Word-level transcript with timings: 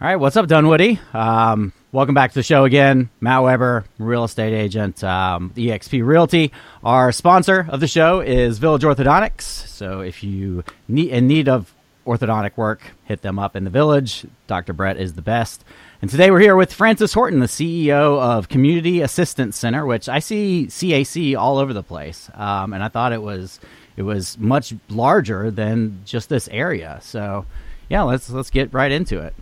All 0.00 0.06
right, 0.06 0.16
what's 0.16 0.34
up, 0.38 0.46
Dunwoody? 0.46 0.98
Um, 1.12 1.74
welcome 1.92 2.14
back 2.14 2.30
to 2.30 2.38
the 2.38 2.42
show 2.42 2.64
again. 2.64 3.10
Matt 3.20 3.42
Weber, 3.42 3.84
real 3.98 4.24
estate 4.24 4.54
agent, 4.54 5.04
um, 5.04 5.52
EXP 5.54 6.02
Realty. 6.06 6.52
Our 6.82 7.12
sponsor 7.12 7.66
of 7.68 7.80
the 7.80 7.86
show 7.86 8.20
is 8.20 8.56
Village 8.56 8.80
Orthodontics. 8.80 9.42
So 9.42 10.00
if 10.00 10.24
you 10.24 10.64
need 10.88 11.10
in 11.10 11.26
need 11.26 11.50
of 11.50 11.74
orthodontic 12.06 12.56
work, 12.56 12.80
hit 13.04 13.20
them 13.20 13.38
up 13.38 13.54
in 13.54 13.64
the 13.64 13.70
village. 13.70 14.24
Dr. 14.46 14.72
Brett 14.72 14.96
is 14.96 15.12
the 15.12 15.20
best. 15.20 15.66
And 16.00 16.10
today 16.10 16.30
we're 16.30 16.40
here 16.40 16.56
with 16.56 16.72
Francis 16.72 17.12
Horton, 17.12 17.40
the 17.40 17.44
CEO 17.44 18.18
of 18.18 18.48
Community 18.48 19.02
Assistance 19.02 19.58
Center, 19.58 19.84
which 19.84 20.08
I 20.08 20.20
see 20.20 20.64
CAC 20.68 21.36
all 21.36 21.58
over 21.58 21.74
the 21.74 21.82
place. 21.82 22.30
Um, 22.32 22.72
and 22.72 22.82
I 22.82 22.88
thought 22.88 23.12
it 23.12 23.20
was 23.20 23.60
it 23.98 24.02
was 24.04 24.38
much 24.38 24.72
larger 24.88 25.50
than 25.50 26.00
just 26.06 26.30
this 26.30 26.48
area. 26.48 27.00
So 27.02 27.44
yeah, 27.90 28.00
let's 28.00 28.30
let's 28.30 28.48
get 28.48 28.72
right 28.72 28.90
into 28.90 29.20
it. 29.20 29.34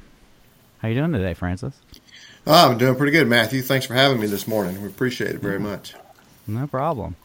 How 0.79 0.89
you 0.89 0.95
doing 0.95 1.13
today, 1.13 1.35
Francis? 1.35 1.75
Oh, 2.47 2.71
I'm 2.71 2.79
doing 2.79 2.95
pretty 2.95 3.13
good, 3.13 3.27
Matthew. 3.27 3.63
Thanks 3.63 3.85
for 3.85 3.95
having 3.95 4.21
me 4.21 4.27
this 4.29 4.47
morning. 4.47 4.81
We 4.81 4.89
appreciate 4.89 5.35
it 5.35 5.41
very 5.41 5.59
much. 5.59 5.95
No 6.47 6.67
problem. 6.67 7.17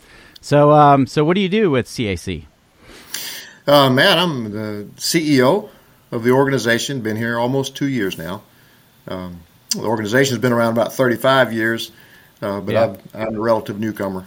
So, 0.42 0.72
um, 0.72 1.06
so 1.06 1.24
what 1.24 1.36
do 1.36 1.42
you 1.42 1.50
do 1.50 1.70
with 1.70 1.86
CAC? 1.86 2.46
Uh, 3.68 3.90
Matt, 3.90 4.18
I'm 4.18 4.52
the 4.52 4.88
CEO 4.98 5.70
of 6.12 6.24
the 6.24 6.32
organization. 6.32 7.02
Been 7.02 7.16
here 7.16 7.38
almost 7.38 7.76
two 7.76 7.88
years 7.88 8.18
now. 8.18 8.42
Um, 9.08 9.40
the 9.70 9.84
organization's 9.84 10.40
been 10.40 10.52
around 10.52 10.74
about 10.74 10.94
35 10.94 11.54
years, 11.54 11.92
uh, 12.42 12.60
but 12.60 12.74
yeah. 12.74 12.96
I'm 13.14 13.36
a 13.36 13.40
relative 13.40 13.80
newcomer. 13.80 14.26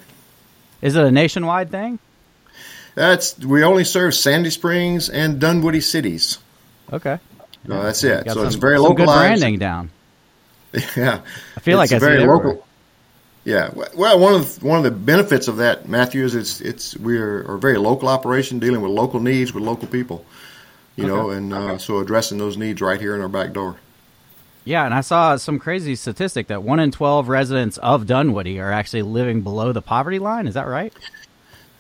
Is 0.81 0.95
it 0.95 1.05
a 1.05 1.11
nationwide 1.11 1.71
thing? 1.71 1.99
That's 2.95 3.39
we 3.39 3.63
only 3.63 3.85
serve 3.85 4.15
Sandy 4.15 4.51
Springs 4.51 5.11
and 5.11 5.39
Dunwoody 5.39 5.83
cities. 5.83 6.39
Okay. 6.93 7.19
No, 7.69 7.83
that's 7.83 8.03
it. 8.05 8.25
So 8.27 8.35
some, 8.35 8.47
it's 8.47 8.57
very 8.57 8.79
localized. 8.79 8.99
Good 8.99 9.41
branding 9.41 9.59
down. 9.59 9.91
Yeah, 10.97 11.21
I 11.57 11.61
feel 11.61 11.79
like 11.79 11.91
it's 11.91 12.03
I 12.03 12.07
very 12.07 12.27
local. 12.27 12.67
Yeah, 13.45 13.71
well, 13.95 14.19
one 14.19 14.35
of 14.35 14.59
the, 14.59 14.67
one 14.67 14.77
of 14.79 14.85
the 14.85 14.91
benefits 14.91 15.47
of 15.49 15.59
that, 15.59 15.89
Matthew, 15.89 16.25
is 16.25 16.35
it's 16.35 16.61
it's 16.61 16.97
we're 16.97 17.43
a 17.43 17.59
very 17.59 17.79
local 17.79 18.09
operation 18.09 18.59
dealing 18.59 18.81
with 18.83 18.91
local 18.91 19.21
needs 19.21 19.55
with 19.55 19.63
local 19.63 19.87
people, 19.89 20.27
you 20.97 21.05
Okay. 21.05 21.13
know, 21.15 21.31
and 21.31 21.53
uh, 21.55 21.79
so 21.79 22.01
addressing 22.01 22.39
those 22.39 22.57
needs 22.59 22.81
right 22.83 23.01
here 23.01 23.15
in 23.15 23.23
our 23.23 23.29
back 23.29 23.53
door. 23.53 23.77
Yeah, 24.65 24.85
and 24.85 24.93
I 24.93 25.01
saw 25.01 25.37
some 25.37 25.61
crazy 25.61 25.95
statistic 25.95 26.49
that 26.49 26.63
one 26.65 26.81
in 26.81 26.91
twelve 26.91 27.29
residents 27.29 27.79
of 27.79 28.07
Dunwoody 28.07 28.59
are 28.59 28.73
actually 28.73 29.03
living 29.03 29.43
below 29.43 29.73
the 29.73 29.81
poverty 29.81 30.19
line. 30.19 30.47
Is 30.49 30.55
that 30.55 30.67
right? 30.67 30.93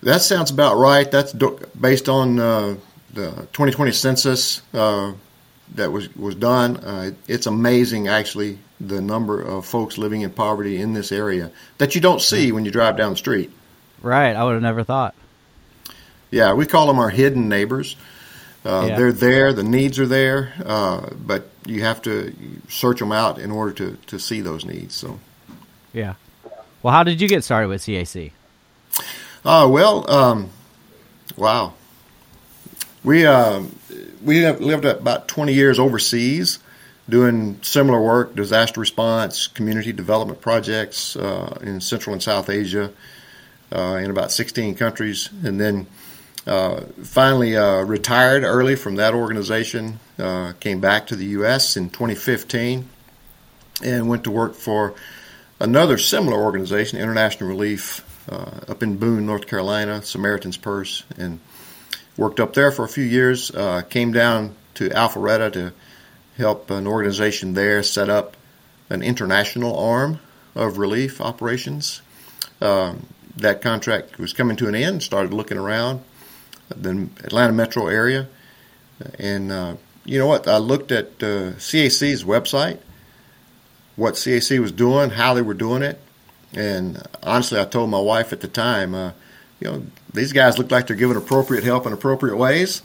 That 0.04 0.22
sounds 0.22 0.50
about 0.52 0.76
right. 0.76 1.10
That's 1.10 1.32
based 1.32 2.08
on 2.08 2.38
uh, 2.38 2.76
the 3.12 3.30
2020 3.52 3.90
census 3.92 4.62
uh, 4.72 5.14
that 5.74 5.90
was 5.92 6.14
was 6.16 6.34
done. 6.34 6.76
Uh, 6.78 7.10
it's 7.26 7.46
amazing, 7.46 8.08
actually, 8.08 8.58
the 8.80 9.00
number 9.00 9.40
of 9.40 9.66
folks 9.66 9.98
living 9.98 10.22
in 10.22 10.30
poverty 10.30 10.80
in 10.80 10.92
this 10.94 11.12
area 11.12 11.50
that 11.78 11.94
you 11.94 12.00
don't 12.00 12.20
see 12.20 12.52
when 12.52 12.64
you 12.64 12.70
drive 12.70 12.96
down 12.96 13.10
the 13.10 13.16
street. 13.16 13.50
Right. 14.02 14.34
I 14.36 14.44
would 14.44 14.52
have 14.54 14.62
never 14.62 14.84
thought. 14.84 15.14
Yeah, 16.30 16.54
we 16.54 16.66
call 16.66 16.86
them 16.86 16.98
our 16.98 17.10
hidden 17.10 17.48
neighbors. 17.48 17.96
Uh, 18.64 18.86
Yeah. 18.88 18.96
They're 18.96 19.12
there, 19.12 19.52
the 19.52 19.62
needs 19.62 19.98
are 19.98 20.06
there, 20.06 20.52
uh, 20.64 21.10
but 21.16 21.48
you 21.64 21.82
have 21.82 22.02
to 22.02 22.34
search 22.68 22.98
them 22.98 23.12
out 23.12 23.38
in 23.38 23.50
order 23.52 23.72
to, 23.72 23.96
to 24.08 24.18
see 24.18 24.40
those 24.40 24.64
needs. 24.64 24.94
So, 24.94 25.20
Yeah. 25.92 26.14
Well, 26.82 26.92
how 26.92 27.04
did 27.04 27.20
you 27.20 27.28
get 27.28 27.44
started 27.44 27.68
with 27.68 27.82
CAC? 27.82 28.32
uh, 29.44 29.66
well, 29.70 30.08
um, 30.10 30.50
wow, 31.36 31.74
we 33.04 33.24
um, 33.24 33.75
we 34.22 34.38
have 34.38 34.60
lived 34.60 34.84
about 34.84 35.28
twenty 35.28 35.54
years 35.54 35.78
overseas, 35.78 36.58
doing 37.08 37.58
similar 37.62 38.00
work, 38.00 38.34
disaster 38.34 38.80
response, 38.80 39.46
community 39.46 39.92
development 39.92 40.40
projects 40.40 41.16
uh, 41.16 41.58
in 41.62 41.80
Central 41.80 42.12
and 42.12 42.22
South 42.22 42.50
Asia, 42.50 42.92
uh, 43.72 43.98
in 44.02 44.10
about 44.10 44.32
sixteen 44.32 44.74
countries, 44.74 45.30
and 45.44 45.60
then. 45.60 45.86
Uh, 46.46 46.82
finally 47.02 47.56
uh, 47.56 47.82
retired 47.82 48.44
early 48.44 48.76
from 48.76 48.94
that 48.94 49.14
organization, 49.14 49.98
uh, 50.20 50.52
came 50.60 50.80
back 50.80 51.08
to 51.08 51.16
the 51.16 51.24
U.S. 51.24 51.76
in 51.76 51.90
2015, 51.90 52.88
and 53.82 54.08
went 54.08 54.22
to 54.22 54.30
work 54.30 54.54
for 54.54 54.94
another 55.60 55.98
similar 55.98 56.38
organization, 56.38 57.00
International 57.00 57.48
Relief, 57.48 58.04
uh, 58.30 58.60
up 58.68 58.82
in 58.82 58.96
Boone, 58.96 59.26
North 59.26 59.46
Carolina, 59.46 60.02
Samaritan's 60.02 60.56
Purse, 60.56 61.04
and 61.16 61.40
worked 62.16 62.40
up 62.40 62.54
there 62.54 62.70
for 62.70 62.84
a 62.84 62.88
few 62.88 63.04
years. 63.04 63.50
Uh, 63.50 63.82
came 63.82 64.12
down 64.12 64.54
to 64.74 64.88
Alpharetta 64.88 65.52
to 65.52 65.72
help 66.36 66.70
an 66.70 66.86
organization 66.86 67.54
there 67.54 67.82
set 67.82 68.08
up 68.08 68.36
an 68.90 69.02
international 69.02 69.78
arm 69.78 70.20
of 70.54 70.78
relief 70.78 71.20
operations. 71.20 72.02
Um, 72.60 73.06
that 73.36 73.60
contract 73.60 74.18
was 74.18 74.32
coming 74.32 74.56
to 74.56 74.68
an 74.68 74.74
end. 74.74 75.02
Started 75.02 75.34
looking 75.34 75.58
around 75.58 76.02
the 76.68 77.08
Atlanta 77.24 77.52
metro 77.52 77.86
area. 77.86 78.28
And 79.18 79.52
uh, 79.52 79.76
you 80.04 80.18
know 80.18 80.26
what? 80.26 80.48
I 80.48 80.58
looked 80.58 80.92
at 80.92 81.22
uh, 81.22 81.52
CAC's 81.58 82.24
website, 82.24 82.78
what 83.96 84.14
CAC 84.14 84.58
was 84.58 84.72
doing, 84.72 85.10
how 85.10 85.34
they 85.34 85.42
were 85.42 85.54
doing 85.54 85.82
it. 85.82 86.00
And 86.54 87.02
honestly, 87.22 87.60
I 87.60 87.64
told 87.64 87.90
my 87.90 88.00
wife 88.00 88.32
at 88.32 88.40
the 88.40 88.48
time, 88.48 88.94
uh, 88.94 89.12
you 89.60 89.70
know, 89.70 89.82
these 90.12 90.32
guys 90.32 90.58
look 90.58 90.70
like 90.70 90.86
they're 90.86 90.96
giving 90.96 91.16
appropriate 91.16 91.64
help 91.64 91.86
in 91.86 91.92
appropriate 91.92 92.36
ways, 92.36 92.82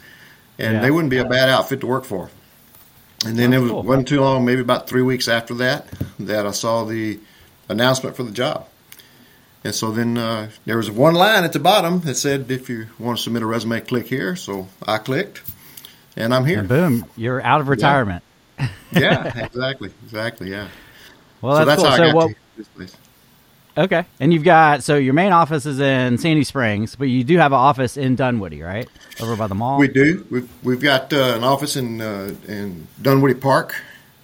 and 0.60 0.76
Yeah. 0.76 0.82
they 0.82 0.92
wouldn't 0.92 1.10
be 1.12 1.18
a 1.18 1.26
bad 1.26 1.50
outfit 1.50 1.82
to 1.82 1.88
work 1.88 2.06
for. 2.06 2.30
And 3.26 3.38
then 3.38 3.52
That's 3.52 3.60
it 3.60 3.64
was, 3.64 3.72
cool. 3.72 3.84
wasn't 3.84 4.08
too 4.08 4.22
long, 4.22 4.46
maybe 4.46 4.62
about 4.62 4.88
three 4.88 5.02
weeks 5.04 5.28
after 5.28 5.54
that, 5.56 5.88
that 6.20 6.48
I 6.48 6.52
saw 6.52 6.86
the 6.86 7.20
announcement 7.70 8.16
for 8.16 8.24
the 8.24 8.32
job. 8.32 8.68
And 9.64 9.76
so 9.76 9.92
then 9.92 10.18
uh, 10.18 10.50
there 10.66 10.78
was 10.78 10.90
one 10.90 11.14
line 11.14 11.44
at 11.44 11.54
the 11.54 11.60
bottom 11.60 12.00
that 12.02 12.16
said, 12.16 12.50
if 12.50 12.68
you 12.68 12.88
want 12.98 13.18
to 13.20 13.24
submit 13.24 13.44
a 13.44 13.46
resume, 13.46 13.80
click 13.82 14.08
here. 14.08 14.36
So 14.36 14.68
I 14.88 14.98
clicked, 14.98 15.44
and 16.18 16.34
I'm 16.34 16.46
here. 16.46 16.60
And 16.60 16.68
boom, 16.68 17.06
you're 17.16 17.42
out 17.44 17.62
of 17.62 17.68
retirement. 17.68 18.24
yeah, 18.92 19.38
exactly, 19.46 19.92
exactly, 20.04 20.50
yeah. 20.50 20.68
Well, 21.42 21.58
so 21.58 21.66
that's, 21.66 21.82
that's 21.82 21.82
cool. 21.82 21.90
how 21.90 21.94
I 21.94 21.98
So 21.98 22.06
got 22.08 22.16
what? 22.16 22.28
to 22.30 22.36
this 22.58 22.68
place. 22.70 22.96
Okay, 23.78 24.06
and 24.20 24.34
you've 24.34 24.44
got 24.44 24.84
so 24.84 24.98
your 24.98 25.14
main 25.14 25.32
office 25.32 25.66
is 25.66 25.80
in 25.80 26.18
Sandy 26.18 26.44
Springs, 26.44 26.96
but 26.96 27.06
you 27.06 27.24
do 27.24 27.38
have 27.38 27.54
an 27.54 27.58
office 27.58 27.96
in 27.96 28.16
Dunwoody, 28.16 28.62
right, 28.62 28.90
over 29.22 29.38
by 29.38 29.48
the 29.48 29.56
mall. 29.56 29.80
We 29.80 29.88
do. 29.88 30.28
We've, 30.30 30.50
we've 30.62 30.82
got 30.82 31.14
uh, 31.14 31.36
an 31.38 31.44
office 31.46 31.78
in 31.78 32.02
uh, 32.02 32.36
in 32.50 32.88
Dunwoody 33.02 33.36
Park, 33.36 33.76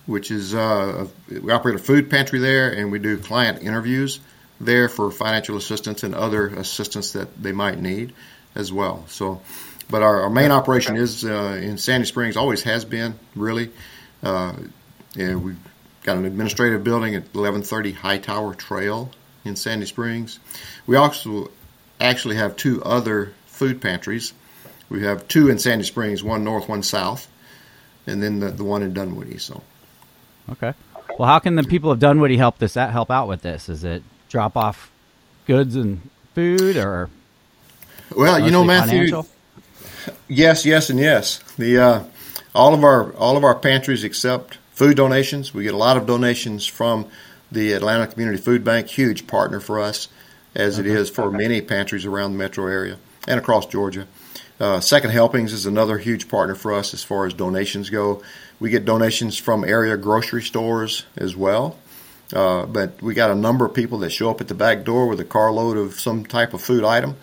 which 0.06 0.32
is 0.32 0.54
uh, 0.54 1.08
a- 1.32 1.40
we 1.40 1.52
operate 1.52 1.76
a 1.76 1.80
food 1.80 2.10
pantry 2.10 2.40
there, 2.40 2.70
and 2.72 2.92
we 2.92 3.00
do 3.00 3.18
client 3.18 3.64
interviews 3.64 4.20
there 4.60 4.90
for 4.90 5.12
financial 5.12 5.56
assistance 5.56 6.04
and 6.04 6.14
other 6.14 6.48
assistance 6.48 7.14
that 7.14 7.42
they 7.42 7.54
might 7.54 7.80
need 7.80 8.14
as 8.54 8.74
well. 8.74 9.06
So, 9.08 9.42
but 9.90 10.02
our, 10.04 10.24
our 10.24 10.30
main 10.30 10.52
operation 10.52 10.98
is 10.98 11.24
uh, 11.24 11.58
in 11.62 11.78
Sandy 11.78 12.06
Springs. 12.06 12.36
Always 12.36 12.64
has 12.64 12.84
been 12.84 13.14
really. 13.34 13.72
Uh, 14.22 14.56
yeah, 15.16 15.36
we've 15.36 15.58
got 16.04 16.18
an 16.18 16.26
administrative 16.26 16.84
building 16.84 17.16
at 17.16 17.22
1130 17.34 17.94
Hightower 17.94 18.54
Trail 18.54 19.10
in 19.48 19.56
Sandy 19.56 19.86
Springs. 19.86 20.40
We 20.86 20.96
also 20.96 21.52
actually 22.00 22.36
have 22.36 22.56
two 22.56 22.84
other 22.84 23.34
food 23.46 23.82
pantries. 23.82 24.34
We 24.90 25.04
have 25.04 25.28
two 25.28 25.50
in 25.50 25.60
Sandy 25.60 25.84
Springs, 25.84 26.24
one 26.24 26.44
north, 26.44 26.70
one 26.70 26.84
south, 26.84 27.28
and 28.06 28.22
then 28.22 28.40
the, 28.40 28.52
the 28.52 28.64
one 28.64 28.84
in 28.84 28.94
Dunwoody. 28.94 29.38
So, 29.38 29.64
Okay. 30.50 30.74
Well, 31.18 31.28
how 31.28 31.40
can 31.40 31.56
the 31.56 31.64
people 31.64 31.92
of 31.92 32.00
Dunwoody 32.00 32.38
help 32.38 32.58
this 32.60 32.78
out 32.78 32.92
help 32.92 33.10
out 33.10 33.28
with 33.28 33.42
this? 33.42 33.70
Is 33.70 33.84
it 33.84 34.04
drop 34.30 34.56
off 34.56 34.92
goods 35.46 35.76
and 35.76 36.02
food, 36.36 36.78
or 36.78 37.10
well, 38.16 38.40
you 38.40 38.52
know, 38.52 38.64
Matthew. 38.64 39.10
financial? 39.10 39.28
Yes, 40.28 40.66
yes, 40.66 40.90
and 40.90 41.00
yes. 41.00 41.40
The 41.58 41.80
uh, 41.80 42.04
all 42.54 42.74
of 42.74 42.84
our 42.84 43.12
all 43.14 43.36
of 43.36 43.44
our 43.44 43.56
pantries 43.56 44.04
accept 44.04 44.58
food 44.72 44.96
donations. 44.96 45.54
We 45.54 45.64
get 45.64 45.74
a 45.74 45.78
lot 45.78 45.98
of 45.98 46.06
donations 46.06 46.66
from 46.66 47.08
the 47.58 47.74
Atlanta 47.74 48.06
Community 48.06 48.38
Food 48.38 48.64
Bank, 48.64 48.88
huge 48.88 49.26
partner 49.26 49.60
for 49.60 49.80
us, 49.80 50.10
as 50.54 50.78
it 50.78 50.86
is 50.86 51.10
for 51.10 51.32
many 51.32 51.60
pantries 51.60 52.06
around 52.06 52.34
the 52.34 52.38
metro 52.38 52.68
area 52.68 53.00
and 53.28 53.40
across 53.40 53.66
Georgia. 53.66 54.08
Uh, 54.60 54.80
Second 54.80 55.10
Helpings 55.10 55.54
is 55.54 55.66
another 55.66 55.98
huge 55.98 56.30
partner 56.30 56.54
for 56.54 56.72
us 56.72 56.94
as 56.94 57.04
far 57.04 57.26
as 57.26 57.34
donations 57.34 57.90
go. 57.90 58.22
We 58.60 58.70
get 58.70 58.86
donations 58.86 59.40
from 59.40 59.64
area 59.64 59.98
grocery 59.98 60.44
stores 60.44 61.06
as 61.16 61.36
well. 61.36 61.80
Uh, 62.32 62.68
but 62.68 63.02
we 63.02 63.16
got 63.16 63.32
a 63.32 63.36
number 63.36 63.66
of 63.66 63.74
people 63.74 63.98
that 64.00 64.12
show 64.12 64.30
up 64.30 64.40
at 64.40 64.50
the 64.50 64.54
back 64.54 64.84
door 64.84 65.08
with 65.08 65.20
a 65.20 65.26
carload 65.26 65.78
of 65.78 66.00
some 66.00 66.26
type 66.28 66.54
of 66.54 66.62
food 66.62 66.84
item 66.84 67.16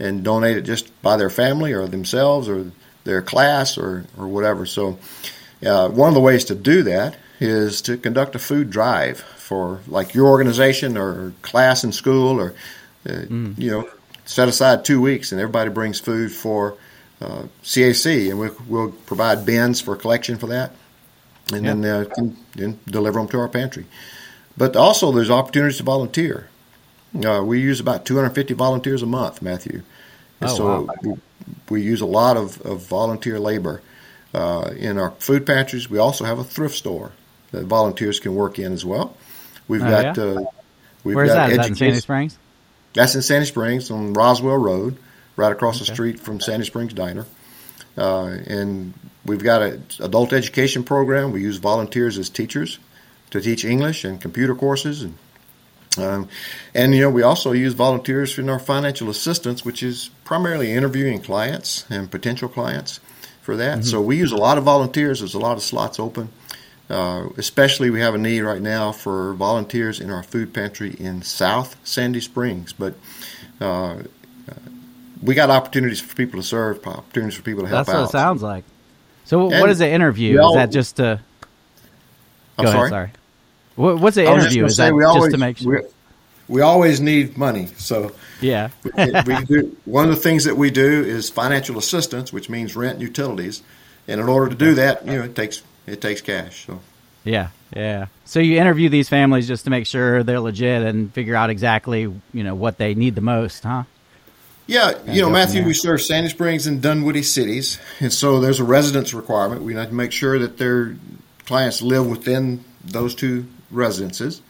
and 0.00 0.24
donate 0.24 0.56
it 0.56 0.62
just 0.62 1.00
by 1.00 1.16
their 1.16 1.30
family 1.30 1.72
or 1.72 1.86
themselves 1.86 2.48
or 2.48 2.72
their 3.04 3.22
class 3.22 3.78
or, 3.78 4.04
or 4.18 4.26
whatever. 4.26 4.66
So, 4.66 4.98
uh, 5.64 5.88
one 5.90 6.08
of 6.08 6.14
the 6.14 6.20
ways 6.20 6.44
to 6.46 6.56
do 6.56 6.82
that 6.84 7.16
is 7.40 7.82
to 7.82 7.96
conduct 7.96 8.34
a 8.34 8.38
food 8.38 8.70
drive 8.70 9.20
for 9.20 9.80
like 9.86 10.14
your 10.14 10.28
organization 10.28 10.96
or 10.96 11.32
class 11.42 11.84
in 11.84 11.92
school 11.92 12.40
or, 12.40 12.54
uh, 13.08 13.22
you 13.28 13.70
know, 13.70 13.88
set 14.24 14.48
aside 14.48 14.84
two 14.84 15.00
weeks 15.00 15.32
and 15.32 15.40
everybody 15.40 15.70
brings 15.70 16.00
food 16.00 16.32
for 16.32 16.76
uh, 17.20 17.44
CAC 17.62 18.30
and 18.30 18.38
we, 18.38 18.48
we'll 18.66 18.92
provide 18.92 19.46
bins 19.46 19.80
for 19.80 19.96
collection 19.96 20.36
for 20.36 20.48
that. 20.48 20.72
and 21.52 21.64
then 21.64 21.84
uh, 21.84 22.04
can, 22.12 22.36
then 22.54 22.78
deliver 22.86 23.20
them 23.20 23.28
to 23.28 23.38
our 23.38 23.48
pantry. 23.48 23.86
But 24.56 24.74
also, 24.74 25.12
there's 25.12 25.30
opportunities 25.30 25.76
to 25.78 25.82
volunteer. 25.82 26.48
Uh, 27.14 27.42
we 27.44 27.60
use 27.60 27.78
about 27.78 28.04
250 28.04 28.54
volunteers 28.54 29.02
a 29.02 29.06
month, 29.06 29.42
Matthew. 29.42 29.82
And 30.40 30.50
oh, 30.50 30.54
so 30.54 30.64
wow. 30.82 30.94
we, 31.02 31.14
we, 31.68 31.82
use 31.82 32.00
a 32.00 32.06
lot 32.06 32.36
of, 32.36 32.60
of 32.62 32.80
volunteer 32.80 33.38
labor 33.38 33.82
uh, 34.34 34.72
in 34.76 34.98
our 34.98 35.12
food 35.12 35.46
pantries. 35.46 35.88
We 35.88 35.98
also 35.98 36.24
have 36.24 36.38
a 36.38 36.44
thrift 36.44 36.74
store 36.74 37.12
that 37.52 37.64
volunteers 37.64 38.20
can 38.20 38.34
work 38.34 38.58
in 38.58 38.72
as 38.72 38.84
well. 38.84 39.16
We've 39.68 39.82
oh, 39.82 39.90
got 39.90 40.16
yeah? 40.16 40.22
uh, 40.22 40.44
we've 41.04 41.16
Where's 41.16 41.28
got 41.28 41.48
that? 41.48 41.50
Is 41.50 41.56
that 41.58 41.68
in 41.68 41.74
Sandy 41.76 42.00
Springs? 42.00 42.38
That's 42.94 43.14
in 43.14 43.22
Sandy 43.22 43.46
Springs 43.46 43.90
on 43.90 44.12
Roswell 44.12 44.56
Road, 44.56 44.96
right 45.36 45.52
across 45.52 45.76
Okay. 45.76 45.86
the 45.86 45.94
street 45.94 46.20
from 46.20 46.40
Sandy 46.40 46.66
Springs 46.66 46.94
Diner. 46.94 47.26
Uh, 47.96 48.36
and 48.46 48.94
we've 49.24 49.42
got 49.42 49.62
an 49.62 49.84
adult 50.00 50.32
education 50.32 50.84
program. 50.84 51.32
We 51.32 51.42
use 51.42 51.56
volunteers 51.56 52.18
as 52.18 52.28
teachers 52.28 52.78
to 53.30 53.40
teach 53.40 53.64
English 53.64 54.04
and 54.04 54.20
computer 54.20 54.54
courses, 54.54 55.02
and 55.02 55.14
um, 55.98 56.28
and 56.74 56.94
you 56.94 57.00
know 57.00 57.10
we 57.10 57.22
also 57.22 57.52
use 57.52 57.72
volunteers 57.72 58.38
in 58.38 58.50
our 58.50 58.58
financial 58.58 59.08
assistance, 59.08 59.64
which 59.64 59.82
is 59.82 60.10
primarily 60.24 60.72
interviewing 60.72 61.20
clients 61.20 61.86
and 61.90 62.10
potential 62.10 62.48
clients 62.48 63.00
for 63.42 63.56
that. 63.56 63.84
So 63.84 64.00
we 64.00 64.16
use 64.16 64.32
a 64.32 64.36
lot 64.36 64.58
of 64.58 64.64
volunteers. 64.64 65.20
There's 65.20 65.34
a 65.34 65.38
lot 65.38 65.56
of 65.56 65.62
slots 65.62 65.98
open. 65.98 66.28
Uh, 66.88 67.28
especially, 67.36 67.90
we 67.90 68.00
have 68.00 68.14
a 68.14 68.18
need 68.18 68.42
right 68.42 68.62
now 68.62 68.92
for 68.92 69.34
volunteers 69.34 70.00
in 70.00 70.10
our 70.10 70.22
food 70.22 70.54
pantry 70.54 70.94
in 70.98 71.22
South 71.22 71.76
Sandy 71.82 72.20
Springs. 72.20 72.72
But 72.72 72.94
uh, 73.60 74.02
we 75.22 75.34
got 75.34 75.50
opportunities 75.50 76.00
for 76.00 76.14
people 76.14 76.40
to 76.40 76.46
serve, 76.46 76.86
opportunities 76.86 77.36
for 77.36 77.42
people 77.42 77.64
to 77.64 77.68
help 77.68 77.86
That's 77.86 77.94
what 77.94 78.02
out. 78.02 78.08
it 78.08 78.12
sounds 78.12 78.42
like. 78.42 78.64
So, 79.24 79.50
And 79.50 79.60
what 79.60 79.70
is 79.70 79.78
the 79.78 79.90
interview? 79.90 80.38
we 80.38 80.44
Is 80.44 80.54
that 80.54 80.70
just 80.70 80.96
to? 80.96 81.20
I'm 82.58 82.64
go 82.64 82.70
sorry. 82.70 82.78
ahead. 82.78 82.90
Sorry. 82.90 83.10
What, 83.74 83.98
what's 83.98 84.16
the 84.16 84.26
I 84.26 84.32
was 84.32 84.44
just 84.44 84.56
interview? 84.56 84.64
Is 84.66 84.76
that 84.76 84.94
we 84.94 85.02
just 85.02 85.16
always, 85.16 85.32
to 85.32 85.38
make 85.38 85.58
sure? 85.58 85.82
we, 86.48 86.56
we 86.56 86.60
always 86.60 87.00
need 87.00 87.36
money. 87.36 87.66
So 87.78 88.12
Yeah. 88.40 88.70
we 88.84 89.44
do, 89.44 89.76
one 89.84 90.08
of 90.08 90.14
the 90.14 90.20
things 90.22 90.44
that 90.44 90.56
we 90.56 90.70
do 90.70 91.02
is 91.02 91.28
financial 91.28 91.76
assistance, 91.76 92.32
which 92.32 92.48
means 92.48 92.76
rent 92.76 92.94
and 92.94 93.02
utilities. 93.02 93.62
And 94.06 94.20
in 94.20 94.28
order 94.28 94.48
to 94.48 94.54
do 94.54 94.74
that, 94.76 95.04
you 95.04 95.14
know, 95.14 95.24
it 95.24 95.34
takes 95.34 95.62
it 95.86 96.00
takes 96.00 96.20
cash. 96.20 96.66
So 96.66 96.80
Yeah, 97.24 97.48
yeah. 97.74 98.06
So 98.24 98.40
you 98.40 98.58
interview 98.58 98.88
these 98.88 99.08
families 99.08 99.48
just 99.48 99.64
to 99.64 99.70
make 99.70 99.86
sure 99.86 100.22
they're 100.22 100.40
legit 100.40 100.82
and 100.82 101.12
figure 101.12 101.34
out 101.34 101.50
exactly, 101.50 102.00
you 102.00 102.44
know, 102.44 102.54
what 102.54 102.78
they 102.78 102.94
need 102.94 103.14
the 103.14 103.20
most, 103.20 103.64
huh? 103.64 103.84
Yeah, 104.68 105.00
you 105.06 105.22
know, 105.22 105.30
Matthew, 105.30 105.64
we 105.64 105.74
serve 105.74 106.02
Sandy 106.02 106.28
Springs 106.28 106.66
and 106.66 106.82
Dunwoody 106.82 107.22
cities, 107.22 107.78
and 108.00 108.12
so 108.12 108.40
there's 108.40 108.58
a 108.58 108.64
residence 108.64 109.14
requirement. 109.14 109.62
We 109.62 109.74
have 109.74 109.90
to 109.90 109.94
make 109.94 110.10
sure 110.10 110.40
that 110.40 110.58
their 110.58 110.96
clients 111.44 111.82
live 111.82 112.04
within 112.04 112.64
those 112.84 113.14
two 113.14 113.46
residences, 113.70 114.42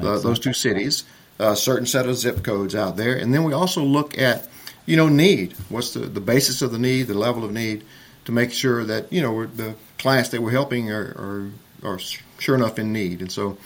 uh, 0.00 0.18
those 0.18 0.38
two 0.38 0.52
cities, 0.52 1.04
a 1.38 1.56
certain 1.56 1.86
set 1.86 2.06
of 2.06 2.16
zip 2.16 2.42
codes 2.44 2.74
out 2.74 2.98
there, 2.98 3.16
and 3.16 3.32
then 3.32 3.44
we 3.44 3.54
also 3.54 3.82
look 3.82 4.18
at, 4.18 4.46
you 4.84 4.98
know, 4.98 5.08
need. 5.08 5.54
What's 5.70 5.94
the, 5.94 6.00
the 6.00 6.20
basis 6.20 6.60
of 6.60 6.70
the 6.70 6.78
need, 6.78 7.04
the 7.04 7.14
level 7.14 7.42
of 7.42 7.50
need, 7.50 7.84
to 8.26 8.32
make 8.32 8.52
sure 8.52 8.84
that 8.84 9.10
you 9.10 9.22
know 9.22 9.32
we're, 9.32 9.46
the 9.46 9.74
clients 10.04 10.28
that 10.28 10.42
we're 10.42 10.50
helping 10.60 10.90
are, 10.92 11.08
are 11.26 11.50
are 11.82 11.98
sure 12.38 12.54
enough 12.54 12.78
in 12.78 12.92
need, 12.92 13.20
and 13.22 13.32
so. 13.32 13.56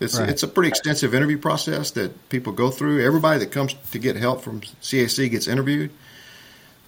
It's, 0.00 0.18
Right. 0.18 0.28
it's 0.30 0.42
a 0.42 0.48
pretty 0.48 0.68
extensive 0.68 1.14
interview 1.14 1.38
process 1.38 1.92
that 1.92 2.10
people 2.28 2.52
go 2.52 2.70
through. 2.70 3.04
Everybody 3.06 3.38
that 3.38 3.52
comes 3.52 3.72
to 3.92 3.98
get 4.00 4.16
help 4.16 4.42
from 4.42 4.60
CAC 4.60 5.30
gets 5.30 5.46
interviewed. 5.46 5.90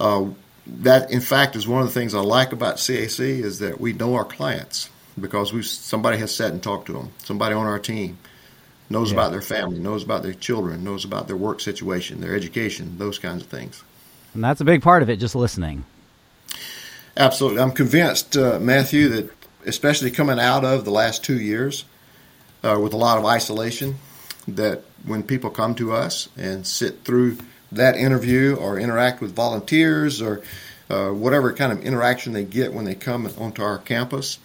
Uh, 0.00 0.30
that, 0.66 1.12
in 1.12 1.20
fact, 1.20 1.54
is 1.54 1.68
one 1.68 1.80
of 1.82 1.86
the 1.86 1.92
things 1.94 2.12
I 2.12 2.18
like 2.20 2.50
about 2.52 2.76
CAC 2.78 3.20
is 3.20 3.60
that 3.60 3.80
we 3.80 3.92
know 3.92 4.16
our 4.16 4.24
clients 4.24 4.90
because 5.20 5.52
we 5.52 5.62
somebody 5.62 6.18
has 6.18 6.34
sat 6.34 6.50
and 6.50 6.60
talked 6.60 6.86
to 6.86 6.92
them. 6.94 7.10
Somebody 7.22 7.54
on 7.54 7.66
our 7.66 7.78
team 7.78 8.18
knows 8.90 9.12
Yeah. 9.12 9.18
about 9.18 9.30
their 9.30 9.42
family, 9.42 9.78
knows 9.78 10.02
about 10.02 10.24
their 10.24 10.34
children, 10.34 10.82
knows 10.82 11.04
about 11.04 11.28
their 11.28 11.36
work 11.36 11.60
situation, 11.60 12.20
their 12.20 12.34
education, 12.34 12.96
those 12.98 13.20
kinds 13.20 13.42
of 13.44 13.48
things. 13.48 13.84
And 14.34 14.42
that's 14.42 14.60
a 14.60 14.64
big 14.64 14.82
part 14.82 15.04
of 15.04 15.08
it, 15.08 15.20
just 15.20 15.36
listening. 15.36 15.84
Absolutely. 17.16 17.60
I'm 17.60 17.72
convinced, 17.72 18.36
uh, 18.36 18.58
Matthew, 18.58 19.08
that 19.10 19.30
especially 19.66 20.10
coming 20.10 20.38
out 20.38 20.64
of 20.64 20.84
the 20.84 20.90
last 20.90 21.24
two 21.24 21.38
years 21.38 21.84
uh, 22.62 22.78
with 22.82 22.92
a 22.92 22.96
lot 22.96 23.18
of 23.18 23.24
isolation, 23.24 23.96
that 24.48 24.82
when 25.04 25.22
people 25.22 25.50
come 25.50 25.74
to 25.76 25.92
us 25.92 26.28
and 26.36 26.66
sit 26.66 27.04
through 27.04 27.38
that 27.72 27.96
interview 27.96 28.56
or 28.56 28.78
interact 28.78 29.20
with 29.20 29.34
volunteers 29.34 30.20
or 30.20 30.42
uh, 30.90 31.08
whatever 31.08 31.52
kind 31.52 31.72
of 31.72 31.80
interaction 31.82 32.32
they 32.32 32.44
get 32.44 32.72
when 32.72 32.84
they 32.84 32.94
come 32.94 33.26
onto 33.38 33.62
our 33.62 33.78
campus, 33.78 34.38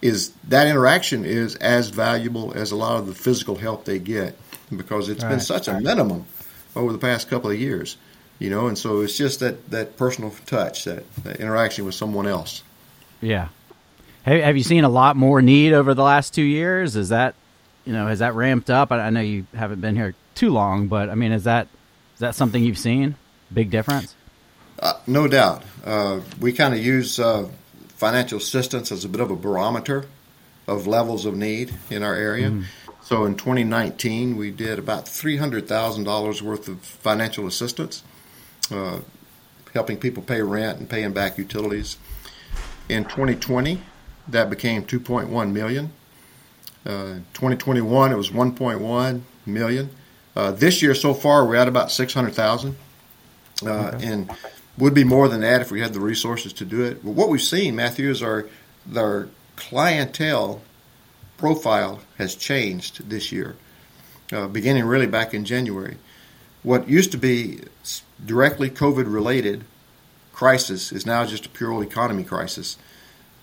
is 0.00 0.32
that 0.48 0.66
interaction 0.66 1.24
is 1.24 1.56
as 1.56 1.88
valuable 1.88 2.52
as 2.54 2.72
a 2.72 2.76
lot 2.76 2.98
of 2.98 3.06
the 3.06 3.14
physical 3.14 3.56
help 3.56 3.84
they 3.84 3.98
get 3.98 4.36
because 4.74 5.08
it's 5.08 5.24
been 5.24 5.40
such 5.40 5.68
a 5.68 5.80
minimum 5.80 6.26
over 6.76 6.92
the 6.92 6.98
past 6.98 7.28
couple 7.30 7.50
of 7.50 7.58
years, 7.58 7.96
you 8.38 8.50
know, 8.50 8.66
and 8.66 8.76
so 8.76 9.00
it's 9.00 9.16
just 9.16 9.40
that, 9.40 9.70
that 9.70 9.96
personal 9.96 10.34
touch, 10.46 10.84
that, 10.84 11.04
that 11.24 11.40
interaction 11.40 11.84
with 11.84 11.94
someone 11.94 12.26
else. 12.26 12.62
Yeah. 13.20 13.48
Have, 14.24 14.42
have 14.42 14.56
you 14.56 14.62
seen 14.62 14.84
a 14.84 14.88
lot 14.88 15.16
more 15.16 15.42
need 15.42 15.72
over 15.72 15.94
the 15.94 16.02
last 16.02 16.34
two 16.34 16.42
years? 16.42 16.96
Is 16.96 17.10
that, 17.10 17.34
you 17.84 17.92
know, 17.92 18.06
has 18.06 18.18
that 18.18 18.34
ramped 18.34 18.70
up? 18.70 18.90
I, 18.90 19.00
I 19.00 19.10
know 19.10 19.20
you 19.20 19.46
haven't 19.54 19.80
been 19.80 19.96
here 19.96 20.14
too 20.34 20.50
long, 20.50 20.88
but 20.88 21.10
I 21.10 21.14
mean, 21.14 21.32
is 21.32 21.44
that 21.44 21.68
is 22.14 22.20
that 22.20 22.34
something 22.34 22.62
you've 22.62 22.78
seen? 22.78 23.16
Big 23.52 23.70
difference? 23.70 24.14
Uh, 24.78 24.94
no 25.06 25.28
doubt. 25.28 25.62
Uh, 25.84 26.20
we 26.40 26.52
kind 26.52 26.74
of 26.74 26.84
use 26.84 27.18
uh, 27.18 27.48
financial 27.88 28.38
assistance 28.38 28.92
as 28.92 29.04
a 29.04 29.08
bit 29.08 29.20
of 29.20 29.30
a 29.30 29.36
barometer 29.36 30.06
of 30.66 30.86
levels 30.86 31.26
of 31.26 31.36
need 31.36 31.74
in 31.90 32.02
our 32.02 32.14
area. 32.14 32.62
So 33.02 33.26
in 33.26 33.36
2019, 33.36 34.36
we 34.36 34.50
did 34.50 34.78
about 34.78 35.04
$300,000 35.04 36.42
worth 36.42 36.68
of 36.68 36.80
financial 36.80 37.46
assistance, 37.46 38.02
uh, 38.70 39.00
helping 39.72 39.98
people 39.98 40.22
pay 40.22 40.42
rent 40.42 40.78
and 40.78 40.88
paying 40.88 41.12
back 41.12 41.38
utilities. 41.38 41.96
In 42.88 43.04
2020, 43.04 43.80
that 44.28 44.50
became 44.50 44.84
2.1 44.84 45.52
million. 45.52 45.92
Uh, 46.86 47.20
2021, 47.34 48.12
it 48.12 48.16
was 48.16 48.30
1.1 48.30 49.20
million. 49.46 49.90
Uh, 50.36 50.52
this 50.52 50.82
year 50.82 50.94
so 50.94 51.14
far, 51.14 51.46
we're 51.46 51.56
at 51.56 51.68
about 51.68 51.90
600,000 51.90 52.76
uh, 53.64 53.98
and 54.00 54.30
would 54.78 54.94
be 54.94 55.04
more 55.04 55.28
than 55.28 55.40
that 55.40 55.60
if 55.60 55.70
we 55.70 55.80
had 55.80 55.92
the 55.92 56.00
resources 56.00 56.52
to 56.54 56.64
do 56.64 56.82
it. 56.82 57.04
But 57.04 57.12
what 57.12 57.28
we've 57.28 57.40
seen, 57.40 57.76
Matthew, 57.76 58.10
is 58.10 58.22
our 58.22 58.48
our 58.96 59.28
clientele 59.56 60.60
profile 61.38 62.00
has 62.18 62.34
changed 62.34 63.08
this 63.08 63.32
year, 63.32 63.56
uh, 64.32 64.48
beginning 64.48 64.84
really 64.84 65.06
back 65.06 65.32
in 65.32 65.44
January. 65.44 65.96
What 66.64 66.88
used 66.88 67.12
to 67.12 67.18
be 67.18 67.60
directly 68.24 68.70
COVID 68.70 69.04
related 69.12 69.64
crisis 70.32 70.90
is 70.90 71.06
now 71.06 71.24
just 71.26 71.46
a 71.46 71.48
pure 71.50 71.80
economy 71.84 72.24
crisis. 72.24 72.76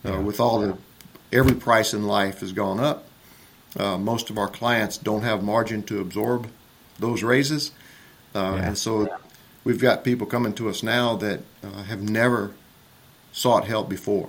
Uh, 0.04 0.20
With 0.20 0.40
all 0.40 0.60
the 0.60 0.78
every 1.32 1.54
price 1.56 1.94
in 1.94 2.08
life 2.08 2.40
has 2.42 2.52
gone 2.52 2.80
up. 2.80 3.08
Uh, 3.78 3.98
most 3.98 4.30
of 4.30 4.38
our 4.38 4.50
clients 4.50 4.98
don't 4.98 5.22
have 5.22 5.42
margin 5.44 5.82
to 5.84 6.02
absorb 6.02 6.50
those 7.00 7.24
raises, 7.24 7.72
uh, 8.36 8.40
Yeah. 8.58 8.68
and 8.68 8.78
so 8.78 9.08
we've 9.64 9.80
got 9.80 10.04
people 10.04 10.28
coming 10.28 10.52
to 10.54 10.68
us 10.68 10.84
now 10.84 11.16
that 11.18 11.40
uh, 11.64 11.84
have 11.84 12.02
never 12.02 12.52
sought 13.32 13.66
help 13.66 13.88
before. 13.88 14.28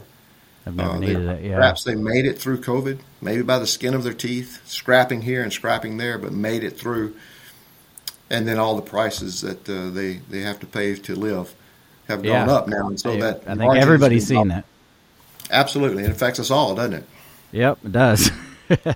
I've 0.65 0.77
never 0.77 0.91
Uh, 0.91 0.99
they- 1.01 1.07
it. 1.17 1.43
Yeah. 1.45 1.57
Perhaps 1.57 1.83
they 1.83 1.97
made 1.97 2.25
it 2.25 2.39
through 2.39 2.59
COVID, 2.61 2.99
maybe 3.21 3.43
by 3.43 3.59
the 3.59 3.67
skin 3.67 3.95
of 3.95 4.05
their 4.05 4.13
teeth, 4.13 4.61
scrapping 4.65 5.23
here 5.23 5.43
and 5.43 5.53
scrapping 5.53 5.97
there, 5.97 6.19
but 6.19 6.33
made 6.33 6.63
it 6.63 6.79
through. 6.79 7.15
And 8.33 8.49
then 8.49 8.59
all 8.59 8.75
the 8.77 8.83
prices 8.83 9.43
that 9.43 9.69
uh, 9.69 9.91
they 9.91 10.15
they 10.31 10.41
have 10.41 10.59
to 10.61 10.67
pay 10.67 10.95
to 10.97 11.15
live 11.15 11.55
have 12.09 12.23
gone 12.23 12.49
Yeah. 12.49 12.53
up 12.55 12.67
now, 12.67 12.89
and 12.89 12.99
so 12.99 13.15
that 13.19 13.43
I 13.47 13.55
think 13.55 13.77
everybody's 13.77 14.27
seen 14.27 14.49
that. 14.49 14.65
Absolutely, 15.51 16.05
it 16.05 16.11
affects 16.11 16.41
us 16.41 16.51
all, 16.51 16.75
doesn't 16.75 16.95
it? 16.95 17.05
Yep, 17.53 17.79
it 17.85 17.93
does. 17.93 18.31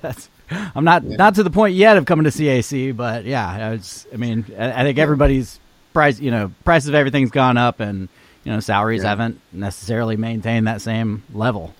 I'm 0.74 0.84
not 0.84 1.04
not 1.04 1.34
to 1.34 1.42
the 1.42 1.50
point 1.50 1.74
yet 1.74 1.96
of 1.96 2.06
coming 2.06 2.24
to 2.24 2.30
CAC, 2.30 2.96
but 2.96 3.24
yeah, 3.24 3.72
it's, 3.72 4.06
I 4.12 4.16
mean, 4.16 4.44
I, 4.58 4.80
I 4.80 4.82
think 4.84 4.98
everybody's 4.98 5.58
price, 5.92 6.18
you 6.20 6.30
know, 6.30 6.52
price 6.64 6.86
of 6.86 6.94
everything's 6.94 7.30
gone 7.30 7.56
up, 7.58 7.80
and 7.80 8.08
you 8.44 8.52
know, 8.52 8.60
salaries 8.60 9.02
Yeah. 9.02 9.10
haven't 9.10 9.40
necessarily 9.52 10.16
maintained 10.16 10.66
that 10.66 10.80
same 10.80 11.24
level. 11.34 11.74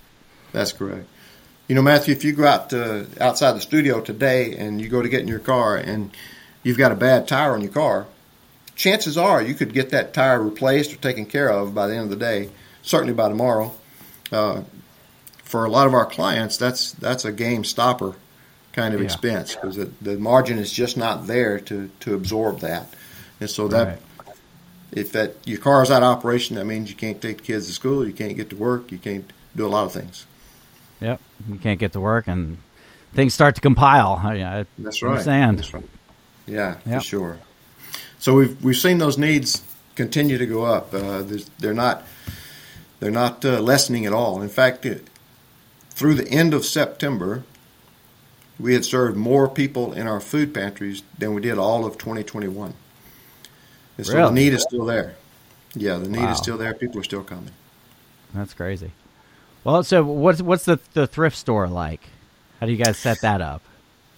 That's 0.52 0.72
correct. 0.72 1.06
You 1.68 1.74
know, 1.74 1.82
Matthew, 1.82 2.14
if 2.14 2.22
you 2.24 2.32
go 2.32 2.46
out 2.46 2.70
to, 2.70 3.06
outside 3.20 3.52
the 3.52 3.60
studio 3.60 4.00
today 4.00 4.54
and 4.56 4.80
you 4.80 4.88
go 4.88 5.00
to 5.02 5.08
get 5.08 5.20
in 5.22 5.28
your 5.28 5.38
car 5.40 5.76
and 5.76 6.10
you've 6.66 6.76
got 6.78 6.90
a 6.90 6.96
bad 6.96 7.28
tire 7.28 7.52
on 7.52 7.60
your 7.60 7.70
car, 7.72 8.06
chances 8.74 9.16
are 9.16 9.40
you 9.40 9.54
could 9.54 9.72
get 9.72 9.90
that 9.90 10.12
tire 10.12 10.42
replaced 10.42 10.92
or 10.92 10.96
taken 10.96 11.24
care 11.24 11.48
of 11.48 11.72
by 11.74 11.86
the 11.86 11.94
end 11.94 12.04
of 12.04 12.10
the 12.10 12.16
day, 12.16 12.50
certainly 12.82 13.14
by 13.14 13.28
tomorrow. 13.28 13.72
Uh, 14.32 14.62
for 15.44 15.64
a 15.64 15.70
lot 15.70 15.86
of 15.86 15.94
our 15.94 16.04
clients, 16.06 16.56
that's 16.56 16.90
that's 16.92 17.24
a 17.24 17.30
game 17.30 17.62
stopper 17.62 18.14
kind 18.72 18.94
of 18.94 19.00
Yeah. 19.00 19.04
expense 19.04 19.54
because 19.54 19.76
the, 19.76 19.90
the 20.02 20.16
margin 20.18 20.58
is 20.58 20.72
just 20.72 20.96
not 20.96 21.28
there 21.28 21.60
to, 21.60 21.88
to 22.00 22.14
absorb 22.14 22.58
that. 22.60 22.92
And 23.40 23.48
so 23.48 23.68
that 23.68 23.86
Right. 23.86 23.98
if 24.92 25.12
that 25.12 25.36
your 25.44 25.58
car 25.60 25.82
is 25.84 25.90
out 25.90 26.02
of 26.02 26.08
operation, 26.16 26.56
that 26.56 26.64
means 26.66 26.90
you 26.90 26.96
can't 26.96 27.22
take 27.22 27.38
the 27.38 27.42
kids 27.44 27.68
to 27.68 27.72
school, 27.72 28.04
you 28.06 28.12
can't 28.12 28.36
get 28.36 28.50
to 28.50 28.56
work, 28.56 28.90
you 28.90 28.98
can't 28.98 29.32
do 29.54 29.64
a 29.66 29.68
lot 29.68 29.84
of 29.86 29.92
things. 29.92 30.26
Yep. 31.00 31.20
you 31.48 31.58
can't 31.58 31.78
get 31.78 31.92
to 31.92 32.00
work, 32.00 32.26
and 32.26 32.58
things 33.14 33.32
start 33.34 33.54
to 33.54 33.60
compile. 33.60 34.20
I, 34.22 34.42
I 34.42 34.66
That's 34.78 35.00
right. 35.02 35.10
understand. 35.12 35.58
That's 35.58 35.72
right. 35.74 35.84
Yeah, 36.46 36.76
Yep. 36.86 37.00
for 37.02 37.04
sure. 37.06 37.38
So 38.18 38.34
we've 38.34 38.62
we've 38.64 38.76
seen 38.76 38.98
those 38.98 39.18
needs 39.18 39.62
continue 39.94 40.38
to 40.38 40.46
go 40.46 40.64
up. 40.64 40.92
Uh, 40.94 41.22
they're 41.58 41.74
not 41.74 42.04
they're 43.00 43.10
not 43.10 43.44
uh, 43.44 43.60
lessening 43.60 44.06
at 44.06 44.12
all. 44.12 44.40
In 44.42 44.48
fact, 44.48 44.86
it, 44.86 45.06
through 45.90 46.14
the 46.14 46.28
end 46.28 46.54
of 46.54 46.64
September, 46.64 47.42
we 48.58 48.72
had 48.74 48.84
served 48.84 49.16
more 49.16 49.48
people 49.48 49.92
in 49.92 50.06
our 50.06 50.20
food 50.20 50.54
pantries 50.54 51.02
than 51.18 51.34
we 51.34 51.40
did 51.42 51.58
all 51.58 51.84
of 51.84 51.98
2021. 51.98 52.72
And 53.98 54.06
so 54.06 54.14
Really? 54.14 54.28
the 54.28 54.34
need 54.34 54.52
is 54.54 54.62
still 54.62 54.84
there. 54.86 55.14
Yeah, 55.74 55.96
the 55.98 56.08
need 56.08 56.20
Wow. 56.22 56.32
is 56.32 56.38
still 56.38 56.56
there. 56.56 56.72
People 56.74 57.00
are 57.00 57.04
still 57.04 57.22
coming. 57.22 57.50
That's 58.34 58.54
crazy. 58.54 58.92
Well, 59.64 59.82
so 59.84 60.04
what's 60.04 60.40
what's 60.40 60.64
the 60.64 60.78
the 60.94 61.06
thrift 61.06 61.36
store 61.36 61.66
like? 61.68 62.08
How 62.60 62.66
do 62.66 62.72
you 62.72 62.82
guys 62.82 62.96
set 62.96 63.20
that 63.20 63.40
up? 63.42 63.62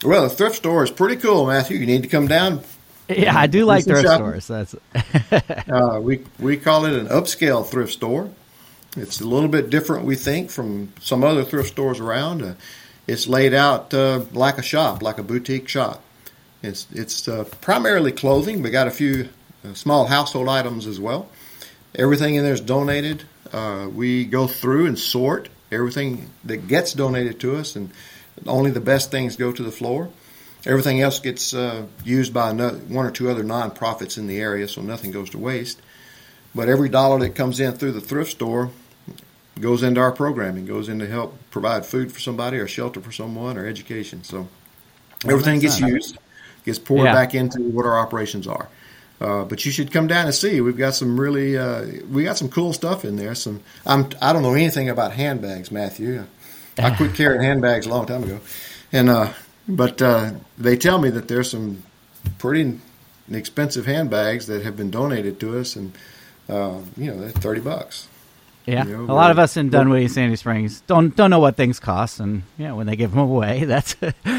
Well, 0.04 0.22
the 0.22 0.30
thrift 0.30 0.56
store 0.56 0.84
is 0.84 0.90
pretty 0.90 1.16
cool, 1.16 1.46
Matthew. 1.46 1.78
You 1.78 1.86
need 1.86 2.02
to 2.02 2.08
come 2.08 2.28
down. 2.28 2.60
Yeah, 3.08 3.36
I 3.36 3.46
do 3.46 3.64
like 3.64 3.84
thrift 3.84 4.02
shopping. 4.02 4.40
stores. 4.40 4.46
That's 4.46 4.74
Uh, 5.68 5.98
we 6.00 6.24
we 6.38 6.56
call 6.56 6.84
it 6.84 6.92
an 6.92 7.08
upscale 7.08 7.66
thrift 7.66 7.92
store. 7.92 8.30
It's 8.96 9.20
a 9.20 9.26
little 9.26 9.48
bit 9.48 9.70
different, 9.70 10.04
we 10.04 10.14
think, 10.16 10.50
from 10.50 10.92
some 11.00 11.24
other 11.24 11.44
thrift 11.44 11.70
stores 11.70 12.00
around. 12.00 12.42
Uh, 12.42 12.54
it's 13.06 13.26
laid 13.26 13.54
out 13.54 13.92
uh, 13.94 14.24
like 14.32 14.58
a 14.58 14.62
shop, 14.62 15.02
like 15.02 15.18
a 15.18 15.22
boutique 15.22 15.68
shop. 15.68 16.02
It's 16.62 16.86
it's 16.92 17.26
uh, 17.26 17.44
primarily 17.60 18.12
clothing. 18.12 18.62
We 18.62 18.70
got 18.70 18.86
a 18.88 18.90
few 18.92 19.28
uh, 19.64 19.74
small 19.74 20.06
household 20.06 20.48
items 20.48 20.86
as 20.86 21.00
well. 21.00 21.28
Everything 21.94 22.34
in 22.34 22.44
there 22.44 22.52
is 22.52 22.60
donated. 22.60 23.22
Uh, 23.52 23.88
we 23.92 24.24
go 24.26 24.46
through 24.46 24.86
and 24.86 24.98
sort 24.98 25.48
everything 25.72 26.30
that 26.44 26.68
gets 26.68 26.92
donated 26.92 27.40
to 27.40 27.56
us, 27.56 27.76
and 27.76 27.90
only 28.46 28.70
the 28.70 28.80
best 28.80 29.10
things 29.10 29.36
go 29.36 29.52
to 29.52 29.62
the 29.62 29.72
floor. 29.72 30.10
Everything 30.66 31.00
else 31.00 31.20
gets 31.20 31.54
uh, 31.54 31.86
used 32.04 32.34
by 32.34 32.52
one 32.52 33.06
or 33.06 33.10
two 33.10 33.30
other 33.30 33.44
nonprofits 33.44 34.18
in 34.18 34.26
the 34.26 34.40
area, 34.40 34.66
so 34.68 34.82
nothing 34.82 35.10
goes 35.10 35.30
to 35.30 35.38
waste. 35.38 35.80
But 36.54 36.68
every 36.68 36.88
dollar 36.88 37.18
that 37.20 37.34
comes 37.34 37.60
in 37.60 37.72
through 37.72 37.92
the 37.92 38.00
thrift 38.00 38.32
store 38.32 38.70
goes 39.60 39.82
into 39.82 40.00
our 40.00 40.12
programming, 40.12 40.66
goes 40.66 40.88
in 40.88 40.98
to 40.98 41.06
help 41.06 41.38
provide 41.50 41.86
food 41.86 42.12
for 42.12 42.20
somebody, 42.20 42.58
or 42.58 42.66
shelter 42.68 43.00
for 43.00 43.12
someone, 43.12 43.56
or 43.56 43.66
education. 43.66 44.24
So 44.24 44.48
everything 45.26 45.60
gets 45.60 45.80
used, 45.80 46.18
gets 46.64 46.78
poured 46.78 47.06
Yeah. 47.06 47.12
back 47.12 47.34
into 47.34 47.60
what 47.60 47.86
our 47.86 47.98
operations 47.98 48.46
are. 48.46 48.68
Uh, 49.20 49.44
but 49.44 49.64
you 49.64 49.72
should 49.72 49.92
come 49.92 50.06
down 50.06 50.26
and 50.26 50.34
see. 50.34 50.60
We've 50.60 50.76
got 50.76 50.94
some 50.94 51.18
really, 51.18 51.58
uh, 51.58 51.86
we 52.08 52.22
got 52.22 52.38
some 52.38 52.48
cool 52.48 52.72
stuff 52.72 53.04
in 53.04 53.16
there. 53.16 53.34
Some, 53.34 53.60
I'm, 53.84 54.08
I 54.22 54.32
don't 54.32 54.42
know 54.42 54.54
anything 54.54 54.88
about 54.88 55.12
handbags, 55.12 55.72
Matthew. 55.72 56.24
I 56.78 56.94
quit 56.96 57.14
carrying 57.14 57.42
handbags 57.42 57.86
a 57.86 57.90
long 57.90 58.06
time 58.06 58.22
ago, 58.24 58.40
and 58.92 59.08
uh, 59.08 59.32
but 59.68 60.00
uh, 60.00 60.32
they 60.56 60.76
tell 60.76 60.98
me 60.98 61.10
that 61.10 61.28
there's 61.28 61.50
some 61.50 61.82
pretty 62.38 62.78
expensive 63.30 63.86
handbags 63.86 64.46
that 64.46 64.62
have 64.62 64.76
been 64.76 64.90
donated 64.90 65.38
to 65.40 65.58
us, 65.58 65.76
and 65.76 65.92
uh, 66.48 66.80
you 66.96 67.06
know, 67.10 67.20
they're 67.20 67.30
thirty 67.30 67.60
bucks. 67.60 68.08
yeah. 68.66 68.84
You 68.84 68.96
know, 68.98 69.12
a 69.12 69.14
lot 69.14 69.30
of 69.30 69.38
us 69.38 69.56
in 69.56 69.70
Dunwoody, 69.70 70.08
Sandy 70.08 70.36
Springs 70.36 70.82
don't 70.86 71.14
don't 71.16 71.30
know 71.30 71.40
what 71.40 71.56
things 71.56 71.80
cost, 71.80 72.20
and 72.20 72.42
yeah, 72.56 72.72
when 72.72 72.86
they 72.86 72.96
give 72.96 73.10
them 73.10 73.20
away, 73.20 73.64
that's 73.66 73.96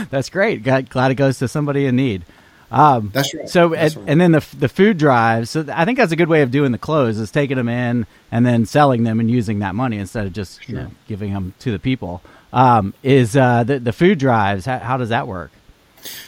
that's 0.10 0.30
great. 0.30 0.64
Glad, 0.64 0.90
glad 0.90 1.12
it 1.12 1.16
goes 1.16 1.40
to 1.40 1.48
somebody 1.48 1.86
in 1.86 1.96
need. 1.96 2.24
Um, 2.72 3.10
That's 3.14 3.34
right. 3.34 3.50
So 3.50 3.70
That's 3.70 3.96
and, 3.96 4.04
right. 4.04 4.12
and 4.12 4.22
then 4.22 4.32
the 4.34 4.46
the 4.58 4.70
food 4.70 4.98
drives. 4.98 5.50
So 5.50 5.66
I 5.74 5.86
think 5.86 5.98
that's 5.98 6.12
a 6.12 6.16
good 6.16 6.30
way 6.30 6.44
of 6.44 6.52
doing 6.52 6.72
the 6.72 6.78
clothes 6.78 7.18
is 7.18 7.32
taking 7.32 7.58
them 7.58 7.68
in 7.70 8.06
and 8.32 8.46
then 8.46 8.66
selling 8.68 9.04
them 9.04 9.20
and 9.20 9.30
using 9.30 9.60
that 9.60 9.74
money 9.76 9.98
instead 9.98 10.28
of 10.28 10.34
just 10.34 10.68
you 10.70 10.76
know, 10.76 10.92
giving 11.08 11.34
them 11.34 11.54
to 11.60 11.72
the 11.72 11.80
people. 11.80 12.22
Um, 12.54 12.94
is 13.04 13.36
uh, 13.36 13.64
the 13.64 13.80
the 13.80 13.94
food 13.94 14.20
drives? 14.20 14.66
How, 14.66 14.78
how 14.80 14.98
does 14.98 15.10
that 15.10 15.28
work? 15.28 15.52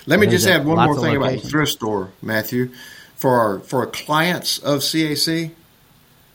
Let 0.06 0.20
me 0.20 0.28
just 0.28 0.48
add 0.48 0.66
one 0.66 0.78
more 0.84 1.00
thing 1.00 1.16
about 1.16 1.32
the 1.34 1.48
thrift 1.48 1.72
store, 1.74 2.12
Matthew. 2.22 2.72
For 3.16 3.40
our, 3.40 3.60
for 3.60 3.82
our 3.82 3.86
clients 3.88 4.58
of 4.58 4.80
CAC, 4.80 5.52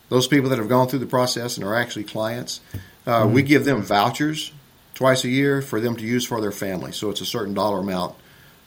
those 0.08 0.28
people 0.28 0.48
that 0.50 0.58
have 0.58 0.68
gone 0.68 0.86
through 0.86 1.00
the 1.00 1.06
process 1.06 1.56
and 1.56 1.66
are 1.66 1.74
actually 1.74 2.04
clients, 2.04 2.60
uh, 3.06 3.22
Mm-hmm. 3.24 3.34
we 3.34 3.42
give 3.42 3.64
them 3.64 3.82
vouchers 3.82 4.52
twice 4.94 5.24
a 5.24 5.28
year 5.28 5.60
for 5.62 5.80
them 5.80 5.96
to 5.96 6.04
use 6.06 6.24
for 6.24 6.40
their 6.40 6.52
family. 6.52 6.92
So 6.92 7.10
it's 7.10 7.20
a 7.20 7.26
certain 7.26 7.54
dollar 7.54 7.80
amount 7.80 8.14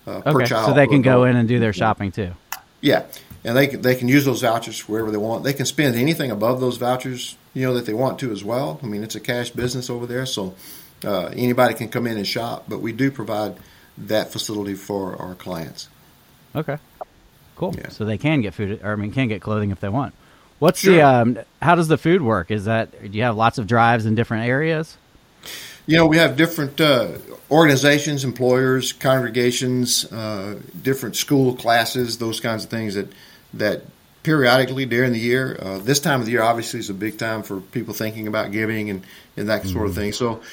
uh, 0.10 0.22
per 0.22 0.32
Okay, 0.42 0.46
child. 0.46 0.66
so 0.68 0.74
they 0.74 0.88
can 0.88 1.02
go 1.02 1.26
in 1.26 1.36
and 1.36 1.48
do 1.48 1.60
their 1.60 1.74
shopping 1.74 2.12
too. 2.12 2.32
Yeah, 2.82 3.06
and 3.44 3.56
they 3.58 3.68
can, 3.68 3.82
they 3.82 3.96
can 3.96 4.08
use 4.08 4.26
those 4.26 4.42
vouchers 4.42 4.88
wherever 4.88 5.12
they 5.12 5.18
want. 5.18 5.44
They 5.44 5.54
can 5.54 5.66
spend 5.66 5.96
anything 5.96 6.32
above 6.32 6.60
those 6.62 6.78
vouchers, 6.78 7.36
you 7.54 7.66
know, 7.66 7.74
that 7.74 7.86
they 7.86 7.94
want 7.94 8.20
to 8.20 8.32
as 8.32 8.44
well. 8.44 8.80
I 8.82 8.86
mean, 8.86 9.04
it's 9.04 9.16
a 9.16 9.20
cash 9.20 9.50
business 9.52 9.90
over 9.90 10.06
there, 10.06 10.26
so 10.26 10.56
uh, 11.04 11.26
anybody 11.28 11.74
can 11.74 11.90
come 11.90 12.08
in 12.08 12.18
and 12.18 12.26
shop. 12.28 12.66
But 12.68 12.80
we 12.82 12.92
do 12.92 13.12
provide 13.12 13.56
that 13.98 14.32
facility 14.32 14.76
for 14.76 15.16
our 15.22 15.36
clients. 15.36 15.90
Okay, 16.56 16.78
cool. 17.56 17.76
Yeah. 17.78 17.90
So 17.90 18.06
they 18.06 18.18
can 18.18 18.42
get 18.42 18.54
food, 18.54 18.80
or 18.84 18.94
I 18.94 18.96
mean, 18.96 19.12
can 19.12 19.28
get 19.28 19.42
clothing 19.42 19.72
if 19.72 19.80
they 19.80 19.90
want. 19.90 20.14
What's 20.60 20.80
Sure. 20.80 20.94
the 20.94 21.02
um? 21.02 21.38
How 21.62 21.76
does 21.76 21.88
the 21.90 21.98
food 21.98 22.22
work? 22.22 22.50
Is 22.52 22.66
that 22.66 22.92
do 23.12 23.18
you 23.18 23.24
have 23.24 23.36
lots 23.36 23.58
of 23.58 23.68
drives 23.68 24.06
in 24.06 24.16
different 24.16 24.48
areas? 24.48 24.98
You 25.90 25.98
know, 25.98 26.06
we 26.06 26.18
have 26.18 26.38
different 26.38 26.80
uh, 26.80 27.14
organizations, 27.50 28.24
employers, 28.24 28.94
congregations, 28.94 30.06
uh, 30.12 30.60
different 30.84 31.16
school 31.16 31.56
classes, 31.56 32.20
those 32.20 32.40
kinds 32.40 32.64
of 32.64 32.70
things 32.70 32.94
that 32.94 33.12
that 33.56 33.82
periodically 34.22 34.86
during 34.86 35.14
the 35.14 35.20
year. 35.20 35.58
Uh, 35.60 35.80
this 35.80 36.00
time 36.00 36.20
of 36.20 36.28
the 36.28 36.32
year, 36.32 36.44
obviously, 36.44 36.80
is 36.80 36.92
a 36.92 36.94
big 36.94 37.18
time 37.18 37.42
for 37.42 37.60
people 37.60 37.96
thinking 37.96 38.28
about 38.28 38.52
giving 38.52 38.92
and, 38.92 39.04
and 39.36 39.50
that 39.50 39.66
sort 39.66 39.88
of 39.88 39.96
thing. 39.96 40.12
So, 40.14 40.44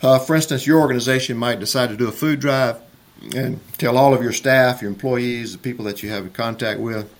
uh, 0.00 0.20
for 0.20 0.36
instance, 0.36 0.64
your 0.64 0.78
organization 0.78 1.36
might 1.36 1.58
decide 1.58 1.88
to 1.88 1.96
do 1.96 2.06
a 2.06 2.12
food 2.12 2.38
drive 2.38 2.80
and 3.34 3.58
tell 3.78 3.98
all 3.98 4.14
of 4.14 4.22
your 4.22 4.32
staff, 4.32 4.80
your 4.80 4.92
employees, 4.92 5.54
the 5.54 5.58
people 5.58 5.86
that 5.86 6.04
you 6.04 6.10
have 6.10 6.22
in 6.22 6.30
contact 6.30 6.78
with, 6.78 7.12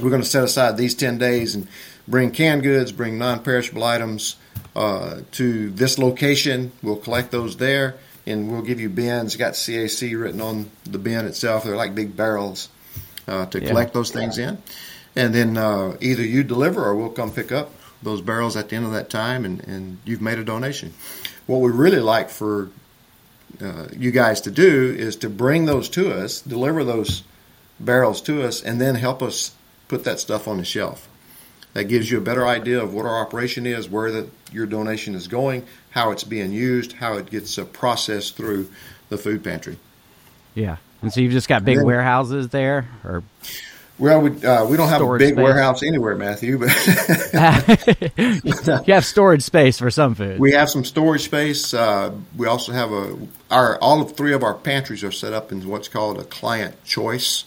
we're 0.00 0.10
going 0.10 0.22
to 0.22 0.28
set 0.28 0.44
aside 0.44 0.76
these 0.76 0.94
10 0.94 1.18
days 1.18 1.56
and 1.56 1.66
bring 2.06 2.30
canned 2.30 2.62
goods, 2.62 2.92
bring 2.92 3.18
non 3.18 3.42
perishable 3.42 3.82
items 3.82 4.36
to 4.74 5.70
this 5.70 5.98
location. 5.98 6.72
We'll 6.82 6.96
collect 6.96 7.30
those 7.30 7.56
there 7.56 7.96
and 8.26 8.50
we'll 8.50 8.62
give 8.62 8.80
you 8.80 8.88
bins. 8.88 9.36
Got 9.36 9.54
CAC 9.54 10.18
written 10.20 10.40
on 10.40 10.70
the 10.84 10.98
bin 10.98 11.26
itself. 11.26 11.64
They're 11.64 11.76
like 11.76 11.94
big 11.94 12.16
barrels 12.16 12.68
uh, 13.28 13.46
to 13.46 13.60
Yeah. 13.60 13.68
collect 13.68 13.94
those 13.94 14.10
things 14.10 14.38
in. 14.38 14.58
And 15.14 15.34
then 15.34 15.56
uh, 15.58 15.96
either 16.00 16.22
you 16.22 16.42
deliver 16.42 16.82
or 16.84 16.94
we'll 16.94 17.10
come 17.10 17.30
pick 17.30 17.52
up 17.52 17.70
those 18.02 18.20
barrels 18.20 18.56
at 18.56 18.68
the 18.70 18.76
end 18.76 18.86
of 18.86 18.92
that 18.92 19.10
time 19.10 19.44
and, 19.44 19.62
and 19.64 19.98
you've 20.04 20.22
made 20.22 20.38
a 20.38 20.44
donation. 20.44 20.92
What 21.46 21.60
we 21.60 21.70
really 21.70 22.00
like 22.00 22.30
for 22.30 22.70
uh, 23.60 23.88
you 23.96 24.10
guys 24.10 24.40
to 24.42 24.50
do 24.50 24.94
is 24.96 25.16
to 25.16 25.28
bring 25.28 25.66
those 25.66 25.88
to 25.90 26.10
us, 26.12 26.40
deliver 26.40 26.82
those 26.82 27.22
barrels 27.78 28.22
to 28.22 28.42
us, 28.42 28.62
and 28.62 28.80
then 28.80 28.94
help 28.94 29.22
us 29.22 29.52
put 29.88 30.04
that 30.04 30.18
stuff 30.18 30.48
on 30.48 30.56
the 30.56 30.64
shelf. 30.64 31.08
That 31.74 31.84
gives 31.84 32.10
you 32.10 32.18
a 32.18 32.20
better 32.20 32.46
idea 32.46 32.82
of 32.82 32.92
what 32.92 33.06
our 33.06 33.18
operation 33.20 33.66
is, 33.66 33.88
where 33.88 34.10
the, 34.10 34.28
your 34.52 34.66
donation 34.66 35.14
is 35.14 35.26
going, 35.26 35.64
how 35.90 36.10
it's 36.10 36.24
being 36.24 36.52
used, 36.52 36.92
how 36.92 37.16
it 37.16 37.30
gets 37.30 37.58
uh, 37.58 37.64
processed 37.64 38.36
through 38.36 38.68
the 39.08 39.16
food 39.16 39.42
pantry. 39.42 39.78
Yeah, 40.54 40.76
and 41.00 41.10
so 41.12 41.20
you've 41.22 41.32
just 41.32 41.48
got 41.48 41.64
big 41.64 41.78
then- 41.78 41.86
warehouses 41.86 42.48
there, 42.50 42.88
or 43.04 43.22
Well, 43.98 44.20
we, 44.20 44.44
uh, 44.44 44.66
we 44.66 44.76
don't 44.76 44.90
have 44.90 45.00
a 45.00 45.16
big 45.16 45.32
space. 45.34 45.42
warehouse 45.42 45.82
anywhere, 45.82 46.14
Matthew, 46.14 46.58
but 46.58 46.68
you 48.86 48.92
have 48.94 49.04
storage 49.06 49.42
space 49.42 49.78
for 49.78 49.90
some 49.90 50.14
food. 50.14 50.38
we 50.38 50.52
have 50.52 50.68
some 50.68 50.84
storage 50.84 51.22
space. 51.22 51.72
Uh, 51.72 52.12
we 52.36 52.46
also 52.46 52.72
have 52.72 52.92
a 52.92 53.16
our 53.50 53.78
all 53.78 54.02
of 54.02 54.14
three 54.16 54.32
of 54.34 54.42
our 54.42 54.54
pantries 54.54 55.02
are 55.04 55.12
set 55.12 55.32
up 55.32 55.52
in 55.52 55.66
what's 55.68 55.88
called 55.88 56.18
a 56.18 56.24
client 56.24 56.82
choice 56.84 57.44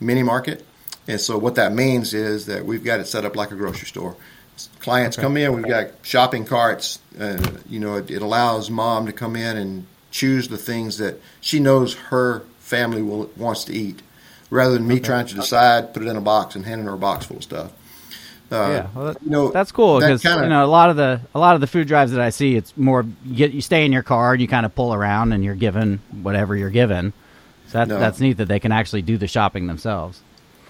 mini 0.00 0.22
market, 0.22 0.64
and 1.08 1.20
so 1.20 1.38
what 1.38 1.54
that 1.56 1.72
means 1.72 2.14
is 2.14 2.46
that 2.46 2.64
we've 2.64 2.84
got 2.84 3.00
it 3.00 3.06
set 3.06 3.24
up 3.24 3.36
like 3.36 3.50
a 3.50 3.54
grocery 3.56 3.86
store. 3.86 4.16
Clients 4.80 5.16
come 5.16 5.36
in, 5.36 5.54
we've 5.54 5.66
got 5.68 5.88
shopping 6.02 6.44
carts. 6.46 6.98
Uh, 7.20 7.36
you 7.68 7.78
know, 7.78 7.96
it, 7.96 8.10
it 8.10 8.22
allows 8.22 8.70
mom 8.70 9.04
to 9.06 9.12
come 9.12 9.36
in 9.36 9.56
and 9.56 9.86
choose 10.10 10.48
the 10.48 10.56
things 10.56 10.96
that 10.98 11.20
she 11.40 11.60
knows 11.60 11.94
her 11.94 12.40
family 12.58 13.02
will 13.02 13.30
wants 13.36 13.64
to 13.64 13.74
eat, 13.74 14.00
rather 14.50 14.72
than 14.74 14.88
me 14.88 14.98
trying 14.98 15.26
to 15.26 15.34
decide, 15.34 15.92
put 15.92 16.02
it 16.02 16.08
in 16.08 16.16
a 16.16 16.20
box, 16.22 16.56
and 16.56 16.64
handing 16.64 16.86
her 16.86 16.94
a 16.94 16.98
box 16.98 17.26
full 17.26 17.36
of 17.36 17.42
stuff. 17.42 17.72
Uh, 18.50 18.54
yeah, 18.56 18.86
well, 18.94 19.12
that, 19.12 19.22
you 19.22 19.30
know, 19.30 19.50
that's 19.50 19.72
cool 19.72 19.98
because 19.98 20.22
kinda- 20.22 20.44
you 20.44 20.48
know 20.48 20.64
a 20.64 20.66
lot 20.68 20.88
of 20.88 20.96
the 20.96 21.20
a 21.34 21.38
lot 21.38 21.56
of 21.56 21.60
the 21.60 21.66
food 21.66 21.88
drives 21.88 22.12
that 22.12 22.20
I 22.20 22.30
see, 22.30 22.54
it's 22.54 22.74
more 22.76 23.04
you 23.24 23.34
get 23.34 23.52
you 23.52 23.60
stay 23.60 23.84
in 23.84 23.92
your 23.92 24.04
car 24.04 24.32
and 24.32 24.40
you 24.40 24.46
kind 24.48 24.64
of 24.64 24.72
pull 24.74 24.94
around 24.94 25.32
and 25.32 25.44
you're 25.44 25.56
given 25.56 26.00
whatever 26.22 26.54
you're 26.56 26.70
given. 26.70 27.12
So 27.68 27.78
that's 27.78 27.88
No. 27.90 27.98
that's 27.98 28.20
neat 28.20 28.36
that 28.38 28.46
they 28.46 28.60
can 28.60 28.70
actually 28.72 29.02
do 29.02 29.18
the 29.18 29.26
shopping 29.26 29.66
themselves. 29.66 30.20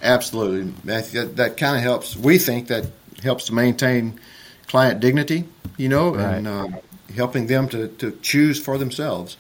Absolutely. 0.03 0.73
That, 0.85 1.11
that, 1.13 1.37
that 1.37 1.57
kind 1.57 1.77
of 1.77 1.83
helps. 1.83 2.17
We 2.17 2.39
think 2.39 2.69
that 2.69 2.87
helps 3.23 3.47
to 3.47 3.55
maintain 3.55 4.21
client 4.67 5.01
dignity, 5.01 5.45
you 5.77 5.89
know, 5.89 6.15
and 6.15 6.47
uh, 6.47 6.69
helping 7.15 7.47
them 7.47 7.69
to, 7.71 7.89
to 7.89 8.19
choose 8.23 8.61
for 8.63 8.79
themselves 8.79 9.37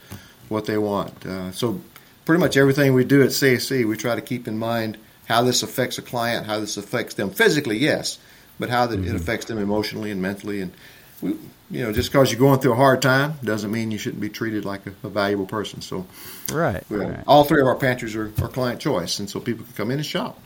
what 0.48 0.66
they 0.66 0.78
want. 0.78 1.26
Uh, 1.26 1.52
so, 1.52 1.80
pretty 2.24 2.40
much 2.40 2.56
everything 2.56 2.92
we 2.92 3.04
do 3.04 3.22
at 3.22 3.30
CAC, 3.30 3.86
we 3.86 3.96
try 3.96 4.14
to 4.14 4.20
keep 4.20 4.48
in 4.48 4.58
mind 4.58 4.98
how 5.26 5.42
this 5.42 5.62
affects 5.62 5.98
a 5.98 6.02
client, 6.02 6.46
how 6.46 6.60
this 6.60 6.76
affects 6.76 7.14
them 7.14 7.30
physically, 7.30 7.78
yes, 7.78 8.18
but 8.58 8.70
how 8.70 8.86
that 8.86 9.00
it 9.04 9.14
affects 9.14 9.46
them 9.46 9.58
emotionally 9.58 10.10
and 10.10 10.22
mentally. 10.22 10.60
And 10.60 10.72
we, 11.20 11.36
you 11.70 11.82
know, 11.82 11.92
just 11.92 12.10
because 12.10 12.30
you're 12.30 12.38
going 12.38 12.60
through 12.60 12.72
a 12.72 12.76
hard 12.76 13.02
time 13.02 13.34
doesn't 13.42 13.70
mean 13.70 13.90
you 13.90 13.98
shouldn't 13.98 14.20
be 14.20 14.28
treated 14.28 14.64
like 14.64 14.86
a, 14.86 14.90
a 15.04 15.10
valuable 15.10 15.46
person. 15.46 15.80
So, 15.80 16.06
right, 16.52 16.84
right, 16.88 17.24
all 17.26 17.44
three 17.44 17.60
of 17.60 17.66
our 17.66 17.74
pantries 17.74 18.14
are, 18.14 18.32
are 18.42 18.48
client 18.48 18.80
choice, 18.80 19.18
and 19.18 19.28
so 19.28 19.40
people 19.40 19.64
can 19.64 19.74
come 19.74 19.90
in 19.90 19.98
and 19.98 20.06
shop. 20.06 20.38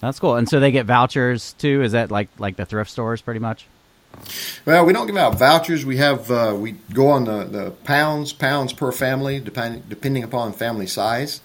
That's 0.00 0.18
cool. 0.18 0.36
And 0.36 0.48
so 0.48 0.60
they 0.60 0.72
get 0.72 0.86
vouchers 0.86 1.52
too. 1.54 1.82
Is 1.82 1.92
that 1.92 2.10
like 2.10 2.28
like 2.38 2.56
the 2.56 2.64
thrift 2.64 2.90
stores, 2.90 3.20
pretty 3.20 3.40
much? 3.40 3.66
Well, 4.64 4.84
we 4.84 4.92
don't 4.92 5.06
give 5.06 5.16
out 5.16 5.38
vouchers. 5.38 5.84
We 5.84 5.98
have 5.98 6.30
uh, 6.30 6.54
we 6.56 6.72
go 6.92 7.08
on 7.08 7.24
the, 7.24 7.44
the 7.44 7.70
pounds 7.70 8.32
pounds 8.32 8.72
per 8.72 8.92
family, 8.92 9.40
depending 9.40 9.82
depending 9.88 10.24
upon 10.24 10.52
family 10.52 10.86
size. 10.86 11.40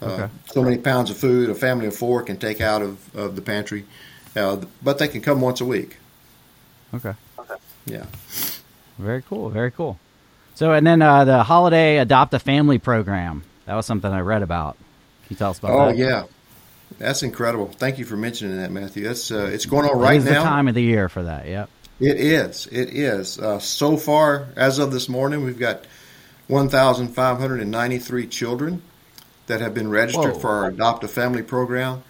Uh, 0.00 0.06
okay. 0.06 0.28
So 0.46 0.62
many 0.62 0.78
pounds 0.78 1.10
of 1.10 1.16
food 1.16 1.50
a 1.50 1.54
family 1.54 1.86
of 1.86 1.96
four 1.96 2.22
can 2.22 2.36
take 2.36 2.60
out 2.60 2.82
of, 2.82 3.16
of 3.16 3.34
the 3.34 3.42
pantry, 3.42 3.84
uh, 4.36 4.62
but 4.82 4.98
they 4.98 5.08
can 5.08 5.20
come 5.20 5.40
once 5.40 5.60
a 5.60 5.64
week. 5.64 5.96
Okay. 6.94 7.14
Okay. 7.38 7.54
Yeah. 7.86 8.06
Very 8.96 9.22
cool. 9.22 9.50
Very 9.50 9.70
cool. 9.70 9.98
So, 10.54 10.72
and 10.72 10.86
then 10.86 11.02
uh, 11.02 11.24
the 11.24 11.42
holiday 11.42 11.98
adopt 11.98 12.34
a 12.34 12.38
family 12.38 12.78
program. 12.78 13.44
That 13.66 13.74
was 13.74 13.86
something 13.86 14.10
I 14.10 14.20
read 14.20 14.42
about. 14.42 14.76
Can 15.26 15.34
you 15.34 15.36
tell 15.36 15.50
us 15.50 15.58
about 15.58 15.70
oh, 15.72 15.86
that? 15.86 15.94
Oh 15.94 15.96
yeah, 15.96 16.24
that's 16.98 17.22
incredible. 17.22 17.66
Thank 17.66 17.98
you 17.98 18.04
for 18.04 18.16
mentioning 18.16 18.56
that, 18.56 18.70
Matthew. 18.70 19.04
That's 19.04 19.30
uh, 19.30 19.50
it's 19.52 19.66
going 19.66 19.88
on 19.88 19.98
right 19.98 20.22
now. 20.22 20.42
The 20.42 20.48
time 20.48 20.68
of 20.68 20.74
the 20.74 20.82
year 20.82 21.08
for 21.08 21.22
that. 21.24 21.46
Yep. 21.46 21.70
It 22.00 22.16
is. 22.16 22.66
It 22.66 22.90
is. 22.90 23.38
Uh, 23.38 23.58
so 23.58 23.96
far, 23.96 24.48
as 24.56 24.78
of 24.78 24.92
this 24.92 25.08
morning, 25.08 25.44
we've 25.44 25.58
got 25.58 25.84
1,593 26.46 28.26
children 28.28 28.82
that 29.48 29.60
have 29.60 29.74
been 29.74 29.90
registered 29.90 30.34
Whoa. 30.34 30.38
for 30.38 30.50
our 30.50 30.66
Adopt 30.68 31.04
a 31.04 31.08
Family 31.08 31.42
program. 31.42 32.02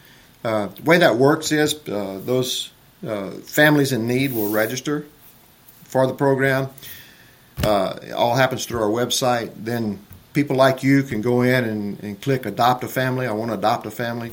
Uh, 0.45 0.67
the 0.67 0.83
way 0.83 0.99
that 0.99 1.17
works 1.17 1.53
is 1.53 1.75
uh, 1.89 2.21
those 2.23 2.71
uh, 3.07 3.31
families 3.31 3.93
in 3.93 4.07
need 4.07 4.33
will 4.33 4.51
register 4.51 5.07
for 5.85 6.07
the 6.07 6.15
program. 6.15 6.69
Uh, 7.65 7.99
it 8.03 8.13
all 8.13 8.35
happens 8.35 8.67
through 8.67 8.83
our 8.83 8.91
website. 8.91 9.53
Then 9.57 10.01
people 10.33 10.57
like 10.57 10.83
you 10.83 11.03
can 11.03 11.23
go 11.23 11.43
in 11.43 11.65
and, 11.65 12.01
and 12.01 12.21
click 12.21 12.47
Adopt 12.47 12.85
a 12.85 12.89
Family. 12.89 13.27
I 13.27 13.33
want 13.33 13.51
to 13.51 13.55
adopt 13.55 13.87
a 13.87 13.91
family. 13.91 14.33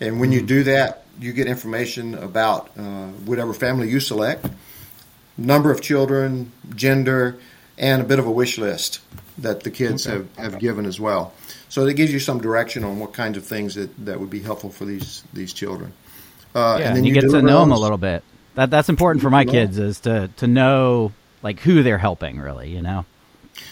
And 0.00 0.20
when 0.20 0.32
you 0.32 0.38
mm-hmm. 0.38 0.46
do 0.46 0.62
that, 0.64 1.04
you 1.18 1.32
get 1.32 1.46
information 1.46 2.14
about 2.14 2.70
uh, 2.78 3.08
whatever 3.08 3.52
family 3.52 3.90
you 3.90 4.00
select 4.00 4.46
number 5.40 5.70
of 5.70 5.80
children, 5.80 6.52
gender, 6.74 7.36
and 7.78 8.02
a 8.02 8.04
bit 8.04 8.18
of 8.18 8.26
a 8.26 8.30
wish 8.30 8.58
list 8.58 9.00
that 9.38 9.62
the 9.62 9.70
kids 9.70 10.06
okay. 10.06 10.16
have, 10.36 10.52
have 10.52 10.60
given 10.60 10.84
as 10.84 11.00
well. 11.00 11.32
So 11.68 11.86
it 11.86 11.94
gives 11.94 12.12
you 12.12 12.20
some 12.20 12.40
direction 12.40 12.84
on 12.84 12.98
what 12.98 13.12
kinds 13.12 13.38
of 13.38 13.44
things 13.44 13.74
that, 13.74 14.04
that 14.04 14.20
would 14.20 14.30
be 14.30 14.40
helpful 14.40 14.70
for 14.70 14.84
these 14.84 15.24
these 15.32 15.52
children. 15.52 15.92
Uh, 16.54 16.76
yeah, 16.78 16.88
and 16.88 16.96
then 16.96 17.04
you, 17.04 17.14
you 17.14 17.20
get 17.20 17.30
to 17.30 17.42
know 17.42 17.60
them 17.60 17.72
a 17.72 17.78
little 17.78 17.98
bit. 17.98 18.22
That 18.54 18.70
that's 18.70 18.88
important 18.88 19.22
for 19.22 19.30
my 19.30 19.44
kids 19.44 19.78
is 19.78 20.00
to 20.00 20.28
to 20.36 20.46
know 20.46 21.12
like 21.42 21.60
who 21.60 21.82
they're 21.82 21.98
helping 21.98 22.38
really. 22.38 22.68
You 22.70 22.82
know. 22.82 23.06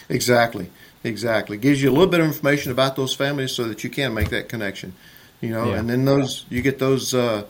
Exactly. 0.09 0.69
Exactly. 1.03 1.57
Gives 1.57 1.81
you 1.81 1.89
a 1.89 1.93
little 1.93 2.07
bit 2.07 2.19
of 2.19 2.25
information 2.25 2.71
about 2.71 2.95
those 2.95 3.13
families 3.13 3.53
so 3.53 3.65
that 3.65 3.83
you 3.83 3.89
can 3.89 4.13
make 4.13 4.29
that 4.29 4.49
connection. 4.49 4.93
You 5.41 5.51
know, 5.51 5.69
yeah. 5.69 5.79
and 5.79 5.89
then 5.89 6.05
those 6.05 6.45
you 6.49 6.61
get 6.61 6.79
those 6.79 7.13
uh, 7.13 7.45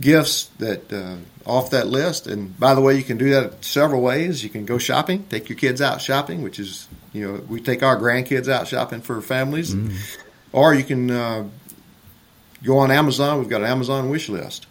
gifts 0.00 0.44
that 0.58 0.92
uh, 0.92 1.16
off 1.44 1.70
that 1.70 1.86
list. 1.86 2.26
And 2.26 2.58
by 2.58 2.74
the 2.74 2.80
way, 2.80 2.96
you 2.96 3.02
can 3.02 3.18
do 3.18 3.30
that 3.30 3.64
several 3.64 4.02
ways. 4.02 4.42
You 4.42 4.50
can 4.50 4.64
go 4.64 4.78
shopping, 4.78 5.24
take 5.28 5.48
your 5.48 5.58
kids 5.58 5.80
out 5.80 6.00
shopping, 6.00 6.42
which 6.42 6.58
is 6.58 6.88
you 7.12 7.26
know 7.26 7.40
we 7.48 7.60
take 7.60 7.82
our 7.82 7.96
grandkids 7.96 8.48
out 8.48 8.68
shopping 8.68 9.00
for 9.00 9.20
families, 9.20 9.74
mm-hmm. 9.74 9.96
or 10.52 10.74
you 10.74 10.84
can 10.84 11.10
uh, 11.10 11.48
go 12.64 12.78
on 12.78 12.90
Amazon. 12.90 13.38
We've 13.38 13.48
got 13.48 13.60
an 13.60 13.68
Amazon 13.68 14.08
wish 14.08 14.28
list 14.28 14.66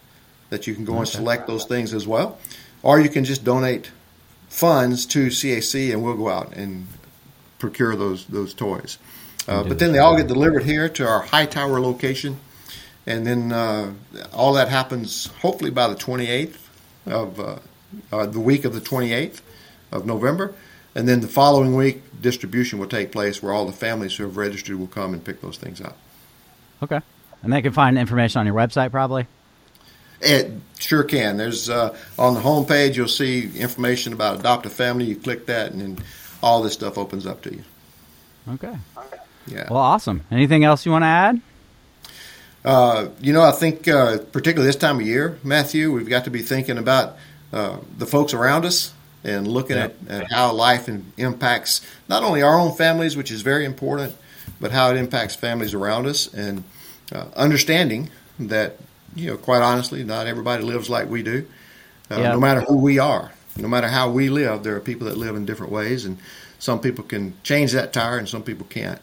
that 0.50 0.68
you 0.68 0.76
can 0.76 0.86
go 0.86 0.94
okay. 0.94 1.00
and 1.00 1.08
select 1.08 1.48
those 1.48 1.66
things 1.66 1.94
as 1.94 2.08
well, 2.08 2.40
or 2.82 3.00
you 3.00 3.10
can 3.10 3.26
just 3.26 3.44
donate 3.44 3.92
funds 4.50 5.06
to 5.08 5.28
CAC 5.28 5.92
and 5.92 6.04
we'll 6.04 6.16
go 6.16 6.30
out 6.30 6.54
and 6.56 6.88
procure 7.60 7.96
those 7.96 8.26
those 8.26 8.54
toys. 8.54 8.98
Uh, 9.48 9.64
but 9.64 9.78
then 9.78 9.92
they 9.92 10.00
all 10.00 10.18
get 10.18 10.26
delivered 10.26 10.64
here 10.64 10.90
to 10.90 11.08
our 11.08 11.22
Hightower 11.22 11.80
location 11.80 12.40
and 13.08 13.26
then 13.26 13.52
uh, 13.52 13.94
all 14.34 14.54
that 14.54 14.70
happens 14.70 15.28
hopefully 15.42 15.72
by 15.72 15.88
the 15.88 15.96
28th 15.96 16.58
of 17.06 17.40
uh, 17.40 17.60
uh, 18.12 18.26
the 18.26 18.40
week 18.40 18.66
of 18.66 18.74
the 18.74 18.82
28th 18.82 19.42
of 19.92 20.06
November, 20.06 20.54
and 20.96 21.08
then 21.08 21.22
the 21.22 21.28
following 21.28 21.76
week 21.76 22.02
distribution 22.22 22.80
will 22.80 22.88
take 22.88 23.12
place 23.12 23.42
where 23.42 23.54
all 23.54 23.66
the 23.66 23.72
families 23.72 24.16
who 24.16 24.24
have 24.24 24.38
registered 24.38 24.78
will 24.78 24.88
come 24.88 25.14
and 25.14 25.24
pick 25.24 25.42
those 25.42 25.58
things 25.58 25.82
up. 25.82 25.98
Okay, 26.82 27.02
and 27.44 27.54
they 27.54 27.62
can 27.62 27.72
find 27.74 27.98
information 27.98 28.40
on 28.40 28.46
your 28.46 28.56
website 28.56 28.92
probably. 28.92 29.28
It 30.22 30.52
sure 30.80 31.04
can. 31.04 31.38
There's 31.38 31.70
uh, 31.70 31.96
on 32.18 32.34
the 32.34 32.40
home 32.40 32.66
page 32.66 32.98
you'll 32.98 33.08
see 33.08 33.52
information 33.58 34.14
about 34.14 34.40
adopt 34.40 34.66
a 34.66 34.70
family. 34.70 35.06
You 35.06 35.16
click 35.16 35.46
that, 35.48 35.72
and 35.72 35.82
then 35.82 36.06
all 36.42 36.64
this 36.64 36.74
stuff 36.74 36.98
opens 36.98 37.26
up 37.26 37.42
to 37.44 37.54
you. 37.54 37.64
Okay. 38.50 38.76
Yeah. 39.48 39.68
Well, 39.70 39.80
awesome. 39.80 40.24
Anything 40.32 40.64
else 40.64 40.86
you 40.86 40.92
want 40.92 41.04
to 41.04 41.08
add? 41.08 41.42
Uh, 42.66 43.10
you 43.22 43.32
know, 43.32 43.44
I 43.44 43.52
think 43.52 43.88
uh, 43.88 44.18
particularly 44.32 44.68
this 44.68 44.76
time 44.76 45.00
of 45.00 45.06
year, 45.06 45.38
Matthew, 45.44 45.92
we've 45.92 46.10
got 46.10 46.24
to 46.24 46.32
be 46.32 46.42
thinking 46.42 46.80
about 46.80 47.16
uh, 47.54 47.78
the 47.98 48.08
folks 48.08 48.34
around 48.34 48.66
us 48.66 48.92
and 49.24 49.48
looking 49.48 49.78
at, 49.78 49.94
at, 50.10 50.32
how 50.32 50.52
life 50.52 50.90
in, 50.90 51.06
impacts 51.18 51.86
not 52.10 52.24
only 52.24 52.42
our 52.42 52.60
own 52.60 52.76
families, 52.76 53.16
which 53.16 53.30
is 53.30 53.44
very 53.44 53.66
important, 53.66 54.16
but 54.60 54.72
how 54.72 54.90
it 54.90 54.98
impacts 54.98 55.36
families 55.36 55.76
around 55.76 56.08
us, 56.08 56.32
and 56.34 56.64
uh, 57.12 57.26
understanding 57.36 58.10
that 58.40 58.78
you 59.16 59.30
know, 59.30 59.38
quite 59.38 59.62
honestly, 59.62 60.04
not 60.04 60.26
everybody 60.26 60.64
lives 60.64 60.90
like 60.90 61.08
we 61.08 61.22
do. 61.22 61.46
Uh. 62.10 62.18
No 62.20 62.40
matter 62.40 62.62
who 62.62 62.78
we 62.78 62.98
are, 62.98 63.32
no 63.58 63.68
matter 63.68 63.88
how 63.88 64.10
we 64.10 64.30
live, 64.30 64.64
there 64.64 64.76
are 64.76 64.82
people 64.82 65.08
that 65.08 65.18
live 65.18 65.36
in 65.36 65.46
different 65.46 65.72
ways, 65.72 66.06
and 66.06 66.18
some 66.58 66.80
people 66.80 67.04
can 67.04 67.36
change 67.44 67.74
that 67.74 67.94
tire, 67.94 68.18
and 68.18 68.28
some 68.28 68.44
people 68.44 68.66
can't. 68.70 69.00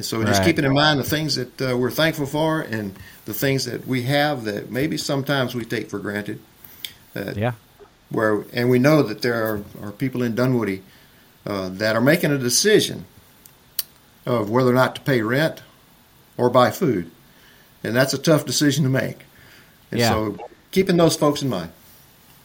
And 0.00 0.04
so 0.06 0.24
just 0.24 0.38
right. 0.38 0.46
keeping 0.46 0.64
in 0.64 0.72
mind 0.72 0.98
the 0.98 1.04
things 1.04 1.34
that 1.34 1.60
uh, 1.60 1.76
we're 1.76 1.90
thankful 1.90 2.24
for 2.24 2.62
and 2.62 2.98
the 3.26 3.34
things 3.34 3.66
that 3.66 3.86
we 3.86 4.04
have 4.04 4.44
that 4.44 4.70
maybe 4.70 4.96
sometimes 4.96 5.54
we 5.54 5.62
take 5.62 5.90
for 5.90 5.98
granted. 5.98 6.40
yeah. 7.14 7.52
Where 8.08 8.46
and 8.54 8.70
we 8.70 8.78
know 8.78 9.02
that 9.02 9.20
there 9.20 9.44
are, 9.44 9.62
are 9.82 9.92
people 9.92 10.22
in 10.22 10.34
Dunwoody 10.34 10.82
uh, 11.44 11.68
that 11.68 11.96
are 11.96 12.00
making 12.00 12.30
a 12.30 12.38
decision 12.38 13.04
of 14.24 14.48
whether 14.48 14.70
or 14.70 14.72
not 14.72 14.94
to 14.94 15.02
pay 15.02 15.20
rent 15.20 15.62
or 16.38 16.48
buy 16.48 16.70
food, 16.70 17.10
and 17.84 17.94
that's 17.94 18.14
a 18.14 18.18
tough 18.18 18.46
decision 18.46 18.84
to 18.84 18.90
make. 18.90 19.26
And 19.90 20.00
yeah. 20.00 20.08
so 20.08 20.48
keeping 20.70 20.96
those 20.96 21.14
folks 21.14 21.42
in 21.42 21.50
mind. 21.50 21.72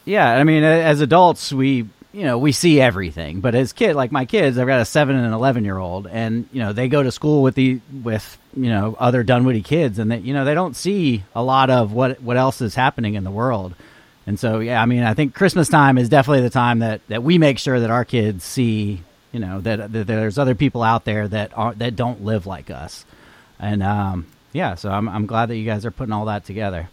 Yeah, 0.04 0.30
I 0.30 0.44
mean, 0.44 0.62
as 0.62 1.00
adults, 1.00 1.54
we 1.54 1.88
you 2.16 2.24
know, 2.24 2.38
we 2.38 2.52
see 2.52 2.80
everything. 2.80 3.40
But 3.40 3.54
as 3.54 3.74
kid, 3.74 3.94
like 3.94 4.10
my 4.10 4.24
kids, 4.24 4.56
I've 4.56 4.66
got 4.66 4.80
a 4.80 4.86
seven 4.86 5.16
and 5.16 5.26
an 5.26 5.34
eleven 5.34 5.66
year 5.66 5.76
old, 5.76 6.06
and 6.06 6.48
you 6.50 6.60
know, 6.60 6.72
they 6.72 6.88
go 6.88 7.02
to 7.02 7.12
school 7.12 7.42
with 7.42 7.54
the 7.54 7.78
with 8.02 8.38
you 8.56 8.70
know 8.70 8.96
other 8.98 9.22
Dunwoody 9.22 9.60
kids, 9.60 9.98
and 9.98 10.10
they 10.10 10.18
you 10.18 10.32
know 10.32 10.46
they 10.46 10.54
don't 10.54 10.74
see 10.74 11.24
a 11.34 11.42
lot 11.42 11.68
of 11.68 11.92
what 11.92 12.22
what 12.22 12.38
else 12.38 12.62
is 12.62 12.74
happening 12.74 13.14
in 13.14 13.24
the 13.24 13.30
world. 13.30 13.74
And 14.26 14.40
so, 14.40 14.58
yeah, 14.58 14.82
I 14.82 14.86
mean, 14.86 15.02
I 15.02 15.12
think 15.12 15.34
Christmas 15.34 15.68
time 15.68 15.98
is 15.98 16.08
definitely 16.08 16.40
the 16.40 16.50
time 16.50 16.80
that, 16.80 17.00
that 17.06 17.22
we 17.22 17.38
make 17.38 17.60
sure 17.60 17.78
that 17.78 17.90
our 17.90 18.04
kids 18.04 18.42
see, 18.42 19.00
you 19.30 19.38
know, 19.38 19.60
that, 19.60 19.92
that 19.92 20.06
there's 20.08 20.36
other 20.36 20.56
people 20.56 20.82
out 20.82 21.04
there 21.04 21.28
that 21.28 21.56
are 21.56 21.74
that 21.74 21.94
don't 21.94 22.24
live 22.24 22.44
like 22.46 22.70
us. 22.70 23.04
And 23.60 23.82
um, 23.82 24.26
yeah, 24.52 24.74
so 24.74 24.90
I'm 24.90 25.06
I'm 25.08 25.26
glad 25.26 25.50
that 25.50 25.56
you 25.56 25.66
guys 25.66 25.84
are 25.84 25.90
putting 25.90 26.14
all 26.14 26.24
that 26.24 26.46
together. 26.46 26.88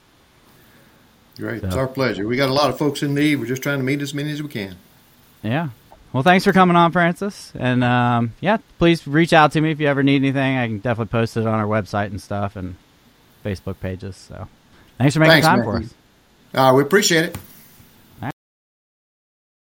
Great, 1.38 1.62
so. 1.62 1.68
it's 1.68 1.76
our 1.76 1.88
pleasure. 1.88 2.28
We 2.28 2.36
got 2.36 2.50
a 2.50 2.54
lot 2.54 2.70
of 2.70 2.78
folks 2.78 3.02
in 3.02 3.16
need. 3.16 3.38
We're 3.38 3.46
just 3.46 3.64
trying 3.64 3.80
to 3.80 3.84
meet 3.84 4.02
as 4.02 4.14
many 4.14 4.32
as 4.32 4.44
we 4.44 4.50
can. 4.50 4.76
Yeah. 5.44 5.70
Well, 6.14 6.24
thanks 6.24 6.46
for 6.46 6.54
coming 6.54 6.76
on, 6.76 6.92
Francis. 6.92 7.52
And 7.58 7.84
um, 7.84 8.34
yeah, 8.40 8.58
please 8.78 9.08
reach 9.08 9.34
out 9.34 9.54
to 9.54 9.62
me 9.62 9.72
if 9.72 9.80
you 9.80 9.88
ever 9.88 10.04
need 10.04 10.18
anything. 10.18 10.58
I 10.58 10.68
can 10.68 10.78
definitely 10.78 11.12
post 11.12 11.38
it 11.38 11.48
on 11.48 11.60
our 11.60 11.66
website 11.66 12.08
and 12.08 12.22
stuff 12.22 12.56
and 12.56 12.76
Facebook 13.44 13.80
pages. 13.80 14.16
So 14.16 14.48
thanks 14.98 15.16
for 15.16 15.22
making 15.22 15.42
thanks, 15.42 15.48
time 15.48 15.64
for 15.64 15.78
us. 15.78 15.94
Uh, 16.54 16.74
we 16.76 16.84
appreciate 16.84 17.26
it. 17.26 17.38